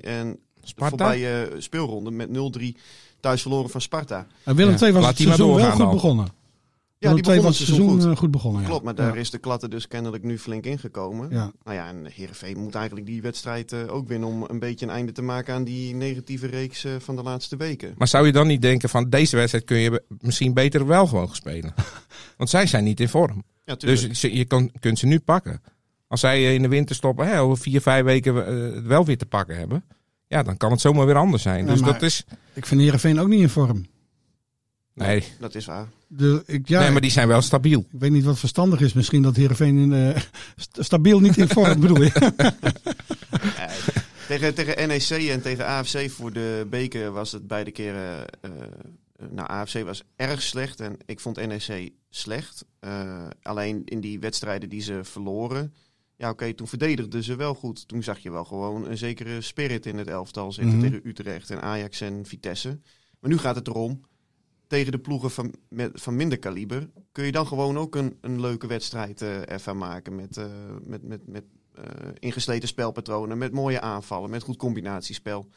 En 0.00 0.38
de 0.60 0.66
Sparta? 0.66 0.88
voorbije 0.96 1.50
speelronde 1.58 2.10
met 2.10 2.28
0-3 2.28 2.76
thuis 3.20 3.42
verloren 3.42 3.70
van 3.70 3.80
Sparta. 3.80 4.26
En 4.44 4.56
Willem 4.56 4.74
Ja, 4.78 4.80
II 4.80 4.92
was 4.92 5.02
laat 5.02 5.10
het 5.10 5.20
seizoen 5.22 5.54
wel 5.54 5.70
goed 5.70 5.90
begonnen. 5.90 6.26
Ja, 7.00 7.14
die 7.14 7.22
begon 7.22 7.42
was 7.42 7.58
het 7.58 7.66
seizoen 7.66 7.90
seizoen 7.90 8.10
eh, 8.12 8.16
goed 8.16 8.30
begonnen. 8.30 8.60
Ja. 8.62 8.68
Klopt, 8.68 8.84
maar 8.84 8.94
daar 8.94 9.14
Ja. 9.14 9.20
is 9.20 9.30
de 9.30 9.38
klatten 9.38 9.70
dus 9.70 9.88
kennelijk 9.88 10.22
nu 10.24 10.38
flink 10.38 10.64
ingekomen. 10.64 11.30
Ja. 11.30 11.52
Nou 11.64 11.76
ja, 11.76 11.88
en 11.88 12.06
Heerenveen 12.06 12.58
moet 12.58 12.74
eigenlijk 12.74 13.06
die 13.06 13.22
wedstrijd 13.22 13.72
eh, 13.72 13.94
ook 13.94 14.08
winnen 14.08 14.28
om 14.28 14.44
een 14.48 14.58
beetje 14.58 14.86
een 14.86 14.92
einde 14.92 15.12
te 15.12 15.22
maken 15.22 15.54
aan 15.54 15.64
die 15.64 15.94
negatieve 15.94 16.46
reeks 16.46 16.84
eh, 16.84 16.92
van 16.98 17.16
de 17.16 17.22
laatste 17.22 17.56
weken. 17.56 17.94
Maar 17.98 18.08
zou 18.08 18.26
je 18.26 18.32
dan 18.32 18.46
niet 18.46 18.62
denken 18.62 18.88
van 18.88 19.10
deze 19.10 19.36
wedstrijd 19.36 19.64
kun 19.64 19.78
je 19.78 20.02
misschien 20.20 20.54
beter 20.54 20.86
wel 20.86 21.06
gewoon 21.06 21.34
spelen? 21.34 21.74
Want 22.36 22.50
zij 22.50 22.66
zijn 22.66 22.84
niet 22.84 23.00
in 23.00 23.08
vorm. 23.08 23.42
Ja. 23.64 23.74
Dus 23.74 24.20
je 24.20 24.44
kan, 24.44 24.70
kunt 24.80 24.98
ze 24.98 25.06
nu 25.06 25.20
pakken. 25.20 25.60
Als 26.06 26.20
zij 26.20 26.54
in 26.54 26.62
de 26.62 26.68
winter 26.68 26.94
stoppen, 26.96 27.26
hè, 27.26 27.40
over 27.40 27.58
vier, 27.62 27.80
vijf 27.80 28.04
weken 28.04 28.34
het 28.74 28.86
wel 28.86 29.04
weer 29.04 29.18
te 29.18 29.26
pakken 29.26 29.56
hebben. 29.56 29.84
Ja, 30.26 30.42
dan 30.42 30.56
kan 30.56 30.70
het 30.70 30.80
zomaar 30.80 31.06
weer 31.06 31.16
anders 31.16 31.42
zijn. 31.42 31.64
Ja, 31.66 31.72
dus 31.72 31.80
dat 31.82 32.02
is. 32.02 32.24
Ik 32.54 32.66
vind 32.66 32.80
Heerenveen 32.80 33.20
ook 33.20 33.28
niet 33.28 33.40
in 33.40 33.48
vorm. 33.48 33.84
Nee, 34.98 35.24
Dat 35.40 35.54
is 35.54 35.64
waar. 35.66 35.88
De, 36.06 36.42
ik, 36.46 36.68
ja, 36.68 36.80
nee, 36.80 36.90
maar 36.90 37.00
die 37.00 37.10
zijn 37.10 37.28
wel 37.28 37.42
stabiel. 37.42 37.80
Ik 37.92 38.00
weet 38.00 38.10
niet 38.10 38.24
wat 38.24 38.38
verstandig 38.38 38.80
is. 38.80 38.92
Misschien 38.92 39.22
dat 39.22 39.36
Heerenveen 39.36 39.78
in, 39.78 39.92
eh, 39.92 40.22
st- 40.56 40.78
stabiel 40.80 41.20
niet 41.20 41.36
in 41.36 41.48
vorm 41.48 41.80
bedoel 41.80 42.02
je. 42.02 42.10
Ja, 43.56 43.70
tegen, 44.28 44.54
tegen 44.54 44.88
NEC 44.88 45.08
en 45.28 45.42
tegen 45.42 45.66
AFC 45.66 46.10
voor 46.10 46.32
de 46.32 46.66
beker 46.70 47.10
was 47.12 47.32
het 47.32 47.46
beide 47.46 47.70
keren. 47.70 48.26
eh, 48.40 48.50
eh, 48.50 49.26
nou, 49.30 49.48
AFC 49.50 49.82
was 49.84 50.02
erg 50.16 50.42
slecht 50.42 50.80
en 50.80 50.96
ik 51.06 51.20
vond 51.20 51.46
NEC 51.46 51.90
slecht. 52.10 52.64
Eh, 52.80 53.26
alleen 53.42 53.82
in 53.84 54.00
die 54.00 54.18
wedstrijden 54.20 54.68
die 54.68 54.80
ze 54.80 55.00
verloren. 55.02 55.74
Ja, 56.16 56.30
oké, 56.30 56.52
toen 56.54 56.68
verdedigden 56.68 57.22
ze 57.22 57.36
wel 57.36 57.54
goed. 57.54 57.88
Toen 57.88 58.02
zag 58.02 58.18
je 58.18 58.30
wel 58.30 58.44
gewoon 58.44 58.86
een 58.88 58.98
zekere 58.98 59.40
spirit 59.40 59.86
in 59.86 59.98
het 59.98 60.08
elftal 60.08 60.52
zitten 60.52 60.76
Mhm. 60.76 60.82
tegen 60.84 61.00
Utrecht 61.08 61.50
en 61.50 61.60
Ajax 61.62 62.00
en 62.00 62.26
Vitesse. 62.26 62.78
Maar 63.20 63.30
nu 63.30 63.38
gaat 63.38 63.54
het 63.56 63.66
erom. 63.68 64.00
Tegen 64.68 64.92
de 64.92 64.98
ploegen 64.98 65.30
van, 65.30 65.54
met, 65.68 65.90
van 65.94 66.16
minder 66.16 66.38
kaliber 66.38 66.88
kun 67.12 67.24
je 67.24 67.32
dan 67.32 67.46
gewoon 67.46 67.78
ook 67.78 67.94
een, 67.94 68.16
een 68.20 68.40
leuke 68.40 68.66
wedstrijd 68.66 69.22
eh 69.22 69.50
ervan 69.50 69.78
maken. 69.78 70.16
Met, 70.16 70.36
eh, 70.36 70.44
met, 70.84 71.02
met, 71.02 71.26
met 71.26 71.44
eh, 71.74 71.82
ingesleten 72.18 72.68
spelpatronen, 72.68 73.38
met 73.38 73.52
mooie 73.52 73.80
aanvallen, 73.80 74.30
met 74.30 74.42
goed 74.42 74.56
combinatiespel. 74.56 75.48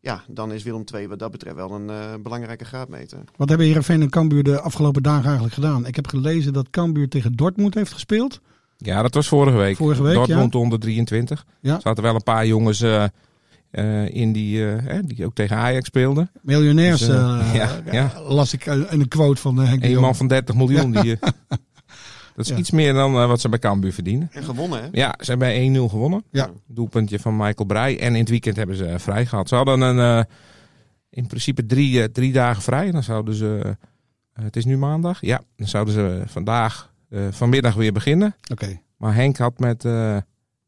Ja, 0.00 0.24
dan 0.28 0.52
is 0.52 0.62
Willem 0.62 0.84
II 0.94 1.08
wat 1.08 1.18
dat 1.18 1.30
betreft 1.30 1.56
wel 1.56 1.70
een 1.70 1.90
eh, 1.90 2.14
belangrijke 2.22 2.64
graadmeter. 2.64 3.18
Wat 3.36 3.48
hebben 3.48 3.66
Heerenveen 3.66 4.02
en 4.02 4.10
Cambuur 4.10 4.42
de 4.42 4.60
afgelopen 4.60 5.02
dagen 5.02 5.24
eigenlijk 5.24 5.54
gedaan? 5.54 5.86
Ik 5.86 5.96
heb 5.96 6.06
gelezen 6.06 6.52
dat 6.52 6.70
Cambuur 6.70 7.08
tegen 7.08 7.32
Dortmund 7.32 7.74
heeft 7.74 7.92
gespeeld. 7.92 8.40
Ja, 8.76 9.02
dat 9.02 9.14
was 9.14 9.28
vorige 9.28 9.56
week. 9.56 9.76
Vorige 9.76 10.02
week, 10.02 10.14
Dortmund 10.14 10.54
onder 10.54 10.78
23. 10.78 11.46
Ja. 11.60 11.74
Er 11.74 11.80
zaten 11.80 12.02
wel 12.02 12.14
een 12.14 12.22
paar 12.22 12.46
jongens 12.46 12.84
eh, 13.72 14.14
in 14.14 14.32
die, 14.32 14.70
eh, 14.70 14.86
hè, 14.86 15.02
die 15.02 15.24
ook 15.24 15.34
tegen 15.34 15.56
Ajax 15.56 15.86
speelden. 15.86 16.30
Miljonairs 16.42 16.98
Dus, 17.00 17.08
eh, 17.08 17.50
ja, 17.54 17.80
ja. 17.92 18.12
las 18.28 18.52
ik 18.52 18.66
in 18.66 18.86
een 18.88 19.08
quote 19.08 19.40
van 19.40 19.60
eh, 19.62 19.68
Henk 19.68 19.82
de 19.82 19.88
Een 19.92 20.00
man 20.00 20.16
van 20.16 20.26
30 20.26 20.54
miljoen. 20.54 20.90
Die, 20.92 21.16
dat 22.36 22.44
is 22.44 22.48
Ja. 22.48 22.56
iets 22.56 22.70
meer 22.70 22.92
dan 22.92 23.12
wat 23.12 23.40
ze 23.40 23.48
bij 23.48 23.58
Cambuur 23.58 23.92
verdienen. 23.92 24.28
En 24.32 24.44
gewonnen, 24.44 24.82
hè? 24.82 24.88
Ja, 24.92 25.14
ze 25.20 25.30
hebben 25.30 25.76
1-0 25.76 25.88
gewonnen. 25.88 26.24
Ja. 26.30 26.50
Doelpuntje 26.66 27.18
van 27.18 27.36
Michael 27.36 27.66
Breij. 27.66 28.00
En 28.00 28.12
in 28.14 28.20
het 28.20 28.28
weekend 28.28 28.56
hebben 28.56 28.76
ze 28.76 28.94
vrij 28.98 29.26
gehad. 29.26 29.48
Ze 29.48 29.54
hadden 29.54 29.80
een, 29.80 30.18
eh, 30.18 30.24
in 31.10 31.26
principe 31.26 31.66
drie, 31.66 32.02
eh, 32.02 32.08
drie 32.08 32.32
dagen 32.32 32.62
vrij. 32.62 32.90
Dan 32.90 33.02
zouden 33.02 33.34
ze, 33.34 33.60
eh, 34.32 34.44
het 34.44 34.56
is 34.56 34.64
nu 34.64 34.76
maandag. 34.78 35.20
Ja, 35.20 35.40
dan 35.56 35.68
zouden 35.68 35.94
ze 35.94 36.22
vandaag, 36.26 36.92
eh, 37.08 37.20
vanmiddag 37.30 37.74
weer 37.74 37.92
beginnen. 37.92 38.34
Oké. 38.50 38.80
Maar 38.96 39.14
Henk 39.14 39.36
had 39.36 39.58
met 39.58 39.84
eh, 39.84 40.16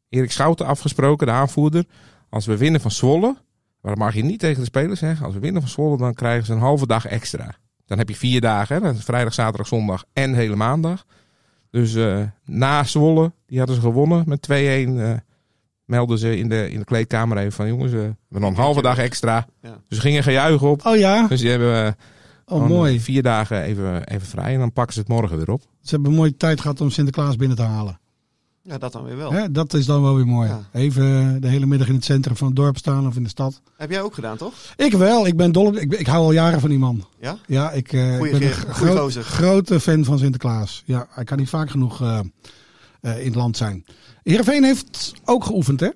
Erik 0.09 0.31
Schouten 0.31 0.65
afgesproken, 0.65 1.27
de 1.27 1.33
aanvoerder. 1.33 1.85
Als 2.29 2.45
we 2.45 2.57
winnen 2.57 2.81
van 2.81 2.91
Zwolle, 2.91 3.35
maar 3.81 3.91
dat 3.95 3.97
mag 4.03 4.13
je 4.13 4.23
niet 4.23 4.39
tegen 4.39 4.59
de 4.59 4.65
spelers 4.65 4.99
zeggen. 4.99 5.25
Als 5.25 5.33
we 5.33 5.39
winnen 5.39 5.61
van 5.61 5.71
Zwolle, 5.71 5.97
dan 5.97 6.13
krijgen 6.13 6.45
ze 6.45 6.53
een 6.53 6.59
halve 6.59 6.87
dag 6.87 7.05
extra. 7.05 7.55
Dan 7.85 7.97
heb 7.97 8.09
je 8.09 8.15
vier 8.15 8.41
dagen, 8.41 8.75
hè? 8.75 8.81
Dat 8.81 8.95
is 8.95 9.03
vrijdag, 9.03 9.33
zaterdag, 9.33 9.67
zondag 9.67 10.03
en 10.13 10.33
hele 10.33 10.55
maandag. 10.55 11.05
Dus 11.69 11.95
eh, 11.95 12.21
na 12.45 12.83
Zwolle, 12.83 13.31
die 13.45 13.57
hadden 13.57 13.75
ze 13.75 13.81
gewonnen 13.81 14.23
met 14.27 14.47
2-1. 14.51 14.51
eh, 14.51 15.11
melden 15.85 16.17
ze 16.17 16.37
in 16.37 16.49
de, 16.49 16.69
in 16.71 16.79
de 16.79 16.85
kleedkamer 16.85 17.37
even 17.37 17.51
van 17.51 17.67
jongens, 17.67 17.91
eh, 17.91 17.97
we 17.97 18.03
hebben 18.03 18.41
nog 18.41 18.49
een 18.49 18.55
halve 18.63 18.81
dag 18.81 18.97
extra. 18.97 19.47
Ja. 19.61 19.69
Dus 19.87 19.97
ze 19.97 20.01
gingen 20.03 20.23
gejuichen 20.23 20.69
op. 20.69 20.85
Oh 20.85 20.95
ja, 20.97 21.27
Dus 21.27 21.39
die 21.41 21.49
hebben 21.49 21.85
eh, 21.85 21.91
oh 22.45 22.67
mooi. 22.67 22.99
vier 22.99 23.21
dagen 23.23 23.61
even, 23.61 24.03
even 24.07 24.27
vrij. 24.27 24.53
En 24.53 24.59
dan 24.59 24.71
pakken 24.73 24.93
ze 24.93 24.99
het 24.99 25.09
morgen 25.09 25.37
weer 25.37 25.51
op. 25.51 25.61
Ze 25.81 25.89
hebben 25.93 26.09
een 26.11 26.17
mooie 26.17 26.37
tijd 26.37 26.61
gehad 26.61 26.81
om 26.81 26.89
Sinterklaas 26.89 27.35
binnen 27.35 27.57
te 27.57 27.63
halen. 27.63 27.99
Ja, 28.67 28.77
dat 28.77 28.91
dan 28.91 29.03
weer 29.03 29.17
wel. 29.17 29.31
Hè, 29.31 29.51
dat 29.51 29.73
is 29.73 29.85
dan 29.85 30.01
wel 30.01 30.15
weer 30.15 30.25
mooi. 30.27 30.49
Ja. 30.49 30.61
Even 30.73 31.03
eh, 31.35 31.41
de 31.41 31.47
hele 31.47 31.65
middag 31.65 31.87
in 31.87 31.93
het 31.95 32.05
centrum 32.05 32.35
van 32.35 32.47
het 32.47 32.55
dorp 32.55 32.77
staan 32.77 33.07
of 33.07 33.15
in 33.15 33.23
de 33.23 33.29
stad. 33.29 33.61
Heb 33.77 33.89
jij 33.91 34.01
ook 34.01 34.13
gedaan, 34.13 34.37
toch? 34.37 34.53
Ik 34.75 34.93
wel, 34.93 35.27
ik 35.27 35.35
ben 35.37 35.51
dol 35.51 35.65
op, 35.65 35.75
ik, 35.75 35.93
ik 35.93 36.07
hou 36.07 36.23
al 36.23 36.31
jaren 36.31 36.59
van 36.59 36.69
die 36.69 36.79
man. 36.79 37.05
Ja? 37.19 37.37
Ja, 37.47 37.71
ik, 37.71 37.93
eh, 37.93 38.15
Goeie 38.15 38.33
ik 38.33 38.39
ben 38.39 38.47
een 38.47 38.73
gro- 38.73 39.09
grote 39.21 39.79
fan 39.79 40.03
van 40.03 40.17
Sinterklaas. 40.19 40.83
Ja, 40.85 41.07
hij 41.09 41.23
kan 41.23 41.37
niet 41.37 41.49
vaak 41.49 41.69
genoeg 41.69 42.01
eh, 42.01 42.19
eh, 43.01 43.19
in 43.19 43.25
het 43.25 43.35
land 43.35 43.57
zijn. 43.57 43.85
Heerenveen 44.23 44.63
heeft 44.63 45.13
ook 45.25 45.43
geoefend, 45.45 45.79
hè? 45.79 45.89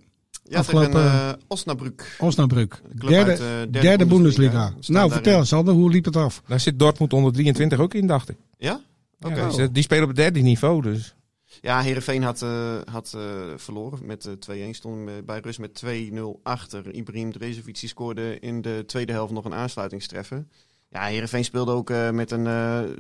Ja, 0.44 0.58
Afgelopen- 0.60 1.04
uh, 1.04 1.30
Osnabrück. 1.48 2.16
Osnabrück. 2.20 2.82
Derde, 2.94 3.30
uit, 3.32 3.38
derde 3.40 3.80
derde, 3.80 4.06
Bundesliga. 4.06 4.74
Nou, 4.88 5.12
vertel, 5.12 5.46
Sander, 5.46 5.74
hoe 5.74 5.90
liep 5.92 6.06
het 6.06 6.16
af? 6.16 6.42
Daar 6.48 6.60
zit 6.60 6.80
Dortmund 6.80 7.14
onder 7.14 7.34
23 7.34 7.80
ook 7.80 7.94
in, 7.94 8.08
dacht 8.08 8.30
ik. 8.30 8.38
Ja? 8.58 8.82
Oké. 9.22 9.48
Ja, 9.56 9.68
die 9.72 9.84
spelen 9.84 10.04
op 10.04 10.10
het 10.10 10.18
derde 10.18 10.40
niveau, 10.40 10.82
dus... 10.82 11.14
Ja, 11.62 11.82
Heerenveen 11.82 12.24
had, 12.24 12.42
eh, 12.42 12.78
had 12.92 13.14
eh, 13.16 13.22
verloren 13.56 14.06
met 14.06 14.26
eh 14.26 14.34
2-1. 14.34 14.74
Stond 14.76 15.10
eh, 15.10 15.14
bij 15.26 15.40
rust 15.40 15.60
met 15.60 15.84
2-0 15.86 16.40
achter. 16.44 16.94
Ibrahim 16.94 17.32
Drezovic 17.32 17.78
scoorde 17.78 18.40
in 18.40 18.62
de 18.62 18.84
tweede 18.86 19.12
helft 19.12 19.34
nog 19.34 19.46
een 19.46 19.54
aansluitingstreffer. 19.54 20.46
Ja, 20.90 21.06
Heerenveen 21.06 21.44
speelde 21.44 21.72
ook 21.72 21.90
met 22.12 22.32
een, 22.32 22.44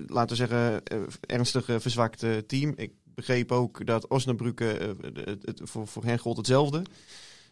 laten 0.07 0.29
we 0.29 0.35
zeggen, 0.35 0.81
ernstig 1.19 1.65
verzwakt 1.65 2.25
team. 2.47 2.73
Ik 2.75 2.91
begreep 3.03 3.51
ook 3.51 3.85
dat 3.85 4.07
Osnabrück, 4.07 4.59
het, 5.41 5.61
voor, 5.63 5.87
voor 5.87 6.03
hen 6.03 6.19
gold 6.19 6.37
hetzelfde. 6.37 6.81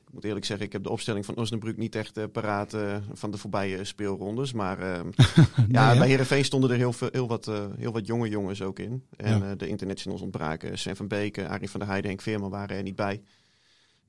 Ik 0.07 0.13
moet 0.13 0.23
eerlijk 0.23 0.45
zeggen, 0.45 0.65
ik 0.65 0.71
heb 0.73 0.83
de 0.83 0.89
opstelling 0.89 1.25
van 1.25 1.35
Osnabrück 1.35 1.77
niet 1.77 1.95
echt 1.95 2.17
eh, 2.17 2.23
paraat 2.31 2.73
eh, 2.73 2.95
van 3.13 3.31
de 3.31 3.37
voorbije 3.37 3.83
speelrondes. 3.83 4.53
Maar 4.53 4.79
eh, 4.79 4.99
ja, 5.69 5.91
hè? 5.91 5.97
bij 5.97 6.07
Heerenveen 6.07 6.45
stonden 6.45 6.69
er 6.69 6.77
heel, 6.77 6.93
veel, 6.93 7.09
heel, 7.11 7.27
wat, 7.27 7.47
eh, 7.47 7.65
heel 7.77 7.91
wat 7.91 8.07
jonge 8.07 8.29
jongens 8.29 8.61
ook 8.61 8.79
in. 8.79 9.03
En 9.17 9.37
Ja. 9.39 9.45
eh, 9.49 9.57
de 9.57 9.67
internationals 9.67 10.21
ontbraken. 10.21 10.77
Sven 10.77 10.95
van 10.95 11.07
Beek, 11.07 11.37
eh, 11.37 11.45
Arie 11.49 11.69
van 11.69 11.79
der 11.79 11.89
Heijden, 11.89 12.09
Henk 12.09 12.21
Veerman 12.21 12.49
waren 12.49 12.77
er 12.77 12.83
niet 12.83 12.95
bij. 12.95 13.21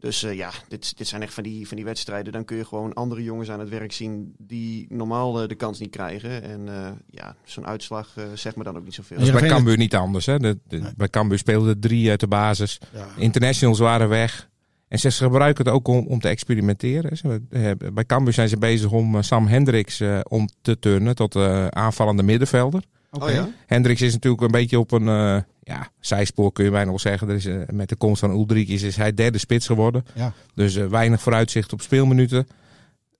Dus 0.01 0.23
eh, 0.23 0.35
ja, 0.37 0.51
dit, 0.69 0.97
dit 0.97 1.07
zijn 1.07 1.23
echt 1.23 1.35
van 1.35 1.43
die, 1.43 1.69
van 1.69 1.77
die 1.77 1.85
wedstrijden. 1.87 2.33
Dan 2.33 2.45
kun 2.45 2.57
je 2.57 2.65
gewoon 2.65 2.93
andere 2.95 3.23
jongens 3.23 3.51
aan 3.51 3.61
het 3.61 3.69
werk 3.69 3.93
zien 3.93 4.35
die 4.39 4.87
normaal 4.89 5.43
eh, 5.43 5.49
de 5.49 5.55
kans 5.55 5.79
niet 5.79 5.91
krijgen. 5.91 6.43
En 6.43 6.69
eh, 6.69 6.91
ja, 7.11 7.37
zo'n 7.45 7.67
uitslag 7.67 8.17
eh 8.17 8.25
zegt 8.35 8.57
me 8.57 8.65
dan 8.65 8.77
ook 8.77 8.85
niet 8.85 8.95
zoveel. 8.95 9.19
Is 9.19 9.31
bij 9.31 9.49
Cambuur 9.49 9.77
niet 9.77 9.95
anders. 9.95 10.27
Hè? 10.27 10.39
De, 10.39 10.59
de- 10.67 10.77
Nee. 10.79 10.93
Bij 10.97 11.09
Cambuur 11.09 11.39
speelden 11.39 11.81
drie 11.81 12.11
uit 12.11 12.21
de 12.21 12.29
basis. 12.29 12.79
Ja. 12.95 13.07
Internationals 13.17 13.79
waren 13.79 14.09
weg. 14.09 14.49
En 14.89 14.99
ze 14.99 15.11
gebruiken 15.11 15.65
het 15.65 15.75
ook 15.75 15.89
om, 15.89 16.07
om 16.07 16.21
te 16.21 16.29
experimenteren. 16.29 17.17
Ze, 17.17 17.43
eh, 17.51 17.91
bij 17.93 18.05
Cambuur 18.05 18.33
zijn 18.33 18.49
ze 18.49 18.59
bezig 18.59 18.91
om 18.91 19.17
eh, 19.17 19.23
Sam 19.23 19.47
Hendricks 19.47 20.01
eh, 20.01 20.21
om 20.29 20.49
te 20.63 20.79
turnen 20.79 21.15
tot 21.15 21.37
eh, 21.37 21.67
aanvallende 21.67 22.23
middenvelder. 22.23 22.83
Oké. 23.11 23.25
Oh 23.25 23.31
ja? 23.31 23.49
Hendricks 23.67 24.03
is 24.03 24.13
natuurlijk 24.13 24.43
een 24.43 24.51
beetje 24.51 24.79
op 24.79 24.93
een 24.93 25.09
eh, 25.09 25.43
ja, 25.63 25.89
zijspoor, 26.01 26.53
kun 26.53 26.65
je 26.65 26.71
bijna 26.71 26.89
wel 26.89 26.99
zeggen. 26.99 27.29
Er 27.29 27.35
is, 27.35 27.49
met 27.73 27.89
de 27.89 27.97
komst 27.97 28.21
van 28.21 28.31
Ulrich 28.31 28.69
is, 28.69 28.83
is 28.83 28.97
hij 28.97 29.15
derde 29.15 29.39
spits 29.39 29.67
geworden. 29.67 30.05
Ja. 30.15 30.33
Dus 30.55 30.75
weinig 30.75 31.21
vooruitzicht 31.21 31.73
op 31.73 31.81
speelminuten. 31.81 32.47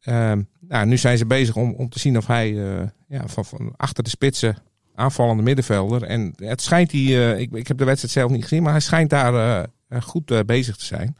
Ehm, 0.01 0.43
nou, 0.61 0.87
nu 0.87 0.97
zijn 0.97 1.19
ze 1.19 1.27
bezig 1.27 1.57
om, 1.57 1.75
om 1.75 1.89
te 1.89 1.99
zien 1.99 2.17
of 2.17 2.27
hij 2.27 2.79
eh, 2.79 2.87
ja, 3.09 3.29
van, 3.29 3.45
van 3.45 3.73
achter 3.77 4.05
de 4.05 4.11
spitsen 4.11 4.57
aanvallende 4.95 5.43
middenvelder. 5.43 6.03
En 6.03 6.35
het 6.37 6.63
schijnt 6.63 6.93
hij, 6.93 7.01
eh, 7.01 7.41
ik, 7.41 7.53
ik 7.53 7.69
heb 7.69 7.79
de 7.79 7.85
wedstrijd 7.85 8.13
zelf 8.13 8.31
niet 8.31 8.43
gezien, 8.43 8.63
maar 8.63 8.73
hij 8.73 8.81
schijnt 8.81 9.11
daar 9.11 9.67
goed 10.03 10.47
bezig 10.47 10.77
te 10.77 10.85
zijn. 10.85 11.17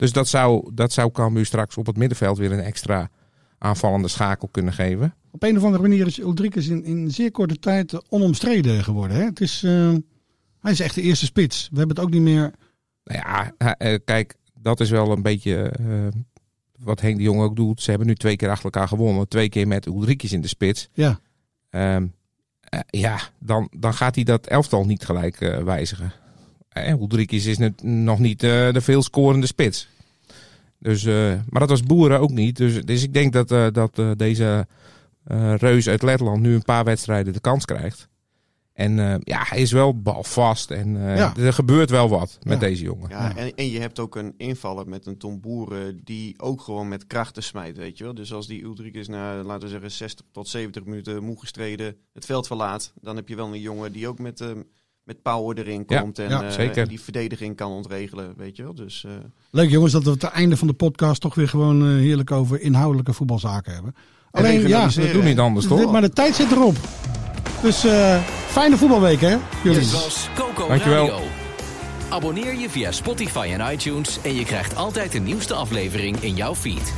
Dus 0.00 0.12
dat 0.12 0.28
zou, 0.28 0.70
dat 0.74 0.92
zou 0.92 1.10
Cambuur 1.10 1.46
straks 1.46 1.76
op 1.76 1.86
het 1.86 1.96
middenveld 1.96 2.38
weer 2.38 2.52
een 2.52 2.60
extra 2.60 3.10
aanvallende 3.58 4.08
schakel 4.08 4.48
kunnen 4.48 4.72
geven. 4.72 5.14
Op 5.30 5.42
een 5.42 5.56
of 5.56 5.64
andere 5.64 5.82
manier 5.82 6.06
is 6.06 6.18
Ulrikes 6.18 6.68
in, 6.68 6.84
in 6.84 7.10
zeer 7.10 7.30
korte 7.30 7.58
tijd 7.58 7.92
eh, 7.92 8.00
onomstreden 8.08 8.84
geworden. 8.84 9.16
Hè? 9.16 9.24
Het 9.24 9.40
is, 9.40 9.62
eh, 9.62 9.94
hij 10.60 10.72
is 10.72 10.80
echt 10.80 10.94
de 10.94 11.02
eerste 11.02 11.24
spits. 11.24 11.68
We 11.72 11.78
hebben 11.78 11.96
het 11.96 12.04
ook 12.04 12.12
niet 12.12 12.22
meer... 12.22 12.52
Nou 13.04 13.20
ja, 13.20 13.54
eh, 13.76 13.98
kijk, 14.04 14.34
dat 14.60 14.80
is 14.80 14.90
wel 14.90 15.12
een 15.12 15.22
beetje 15.22 15.72
wat 16.78 17.00
Henk 17.00 17.16
de 17.16 17.22
Jong 17.22 17.40
ook 17.40 17.56
doet. 17.56 17.82
Ze 17.82 17.90
hebben 17.90 18.08
nu 18.08 18.14
twee 18.14 18.36
keer 18.36 18.50
achter 18.50 18.64
elkaar 18.64 18.88
gewonnen. 18.88 19.28
Twee 19.28 19.48
keer 19.48 19.68
met 19.68 19.86
Ulrikjes 19.86 20.32
in 20.32 20.40
de 20.40 20.48
spits. 20.48 20.88
Ja. 20.92 21.20
Ehm, 21.70 22.06
eh, 22.60 22.80
ja, 22.86 23.18
dan, 23.38 23.70
dan 23.76 23.94
gaat 23.94 24.14
hij 24.14 24.24
dat 24.24 24.46
elftal 24.46 24.84
niet 24.84 25.04
gelijk 25.04 25.38
wijzigen. 25.64 26.12
Ulrikjes 26.76 27.46
is 27.46 27.58
net, 27.58 27.82
nog 27.82 28.18
niet 28.18 28.42
eh, 28.42 28.72
de 28.72 28.80
veel 28.80 29.02
scorende 29.02 29.46
spits. 29.46 29.88
Dus, 30.78 31.04
eh, 31.04 31.14
maar 31.48 31.60
dat 31.60 31.68
was 31.68 31.82
Boeren 31.82 32.20
ook 32.20 32.30
niet. 32.30 32.56
Dus, 32.56 32.82
dus 32.84 33.02
ik 33.02 33.12
denk 33.14 33.32
dat, 33.32 33.50
eh, 33.50 33.66
dat 33.72 33.98
eh, 33.98 34.10
deze 34.16 34.66
eh, 35.24 35.54
reus 35.56 35.88
uit 35.88 36.02
Letland 36.02 36.40
nu 36.40 36.54
een 36.54 36.62
paar 36.62 36.84
wedstrijden 36.84 37.32
de 37.32 37.40
kans 37.40 37.64
krijgt. 37.64 38.08
En 38.72 38.98
eh, 38.98 39.14
ja, 39.18 39.42
hij 39.48 39.60
is 39.60 39.72
wel 39.72 40.00
balvast 40.00 40.70
en 40.70 41.08
eh, 41.08 41.16
Ja. 41.16 41.36
er 41.36 41.52
gebeurt 41.52 41.90
wel 41.90 42.08
wat 42.08 42.38
met 42.42 42.60
Ja. 42.60 42.66
deze 42.68 42.82
jongen. 42.82 43.08
Ja, 43.10 43.36
en, 43.36 43.54
en 43.54 43.70
je 43.70 43.80
hebt 43.80 43.98
ook 43.98 44.16
een 44.16 44.34
invaller 44.36 44.88
met 44.88 45.06
een 45.06 45.18
Tom 45.18 45.40
Boeren 45.40 46.00
die 46.04 46.34
ook 46.40 46.60
gewoon 46.60 46.88
met 46.88 47.06
krachten 47.06 47.42
smijt, 47.42 47.76
weet 47.76 47.98
je 47.98 48.04
wel. 48.04 48.14
Dus 48.14 48.32
als 48.32 48.46
die 48.46 48.62
Ulrich 48.62 49.08
na, 49.08 49.42
laten 49.42 49.62
we 49.62 49.68
zeggen, 49.68 49.90
60 49.90 50.26
tot 50.32 50.48
70 50.48 50.84
minuten 50.84 51.22
moe 51.24 51.38
gestreden 51.38 51.96
het 52.12 52.24
veld 52.24 52.46
verlaat, 52.46 52.92
dan 53.00 53.16
heb 53.16 53.28
je 53.28 53.36
wel 53.36 53.52
een 53.54 53.60
jongen 53.60 53.92
die 53.92 54.08
ook 54.08 54.18
met, 54.18 54.40
ehm, 54.40 54.60
met 55.10 55.22
power 55.22 55.58
erin 55.58 55.84
Ja, 55.86 56.00
komt 56.00 56.18
en 56.18 56.28
ja, 56.28 56.42
eh, 56.42 56.50
zeker. 56.50 56.88
die 56.88 57.00
verdediging 57.00 57.56
kan 57.56 57.70
ontregelen, 57.70 58.34
weet 58.36 58.56
je 58.56 58.62
wel. 58.62 58.74
Dus 58.74 59.04
eh, 59.04 59.10
Leuk 59.50 59.70
jongens 59.70 59.92
dat 59.92 60.02
we 60.02 60.10
het 60.10 60.22
einde 60.22 60.56
van 60.56 60.66
de 60.66 60.72
podcast 60.72 61.20
toch 61.20 61.34
weer 61.34 61.48
gewoon 61.48 61.82
eh, 61.82 61.88
heerlijk 61.88 62.30
over 62.30 62.60
inhoudelijke 62.60 63.12
voetbalzaken 63.12 63.72
hebben. 63.72 63.94
Alleen 64.30 64.68
ja. 64.68 64.88
Dat 64.88 65.12
doet 65.12 65.24
niet 65.24 65.38
anders, 65.38 65.66
toch? 65.66 65.92
maar 65.92 66.00
de 66.00 66.10
tijd 66.10 66.34
zit 66.34 66.50
erop. 66.50 66.76
Dus 67.62 67.84
eh, 67.84 68.22
fijne 68.46 68.76
voetbalweek 68.76 69.20
hè, 69.20 69.36
jullie. 69.62 69.80
Dit 69.80 69.92
was 69.92 70.28
Coco 70.34 70.68
Dankjewel. 70.68 71.08
Radio. 71.08 71.26
Abonneer 72.08 72.58
je 72.58 72.70
via 72.70 72.92
Spotify 72.92 73.48
en 73.58 73.72
iTunes 73.72 74.18
en 74.22 74.34
je 74.34 74.44
krijgt 74.44 74.76
altijd 74.76 75.12
de 75.12 75.18
nieuwste 75.20 75.54
aflevering 75.54 76.16
in 76.16 76.34
jouw 76.34 76.54
feed. 76.54 76.94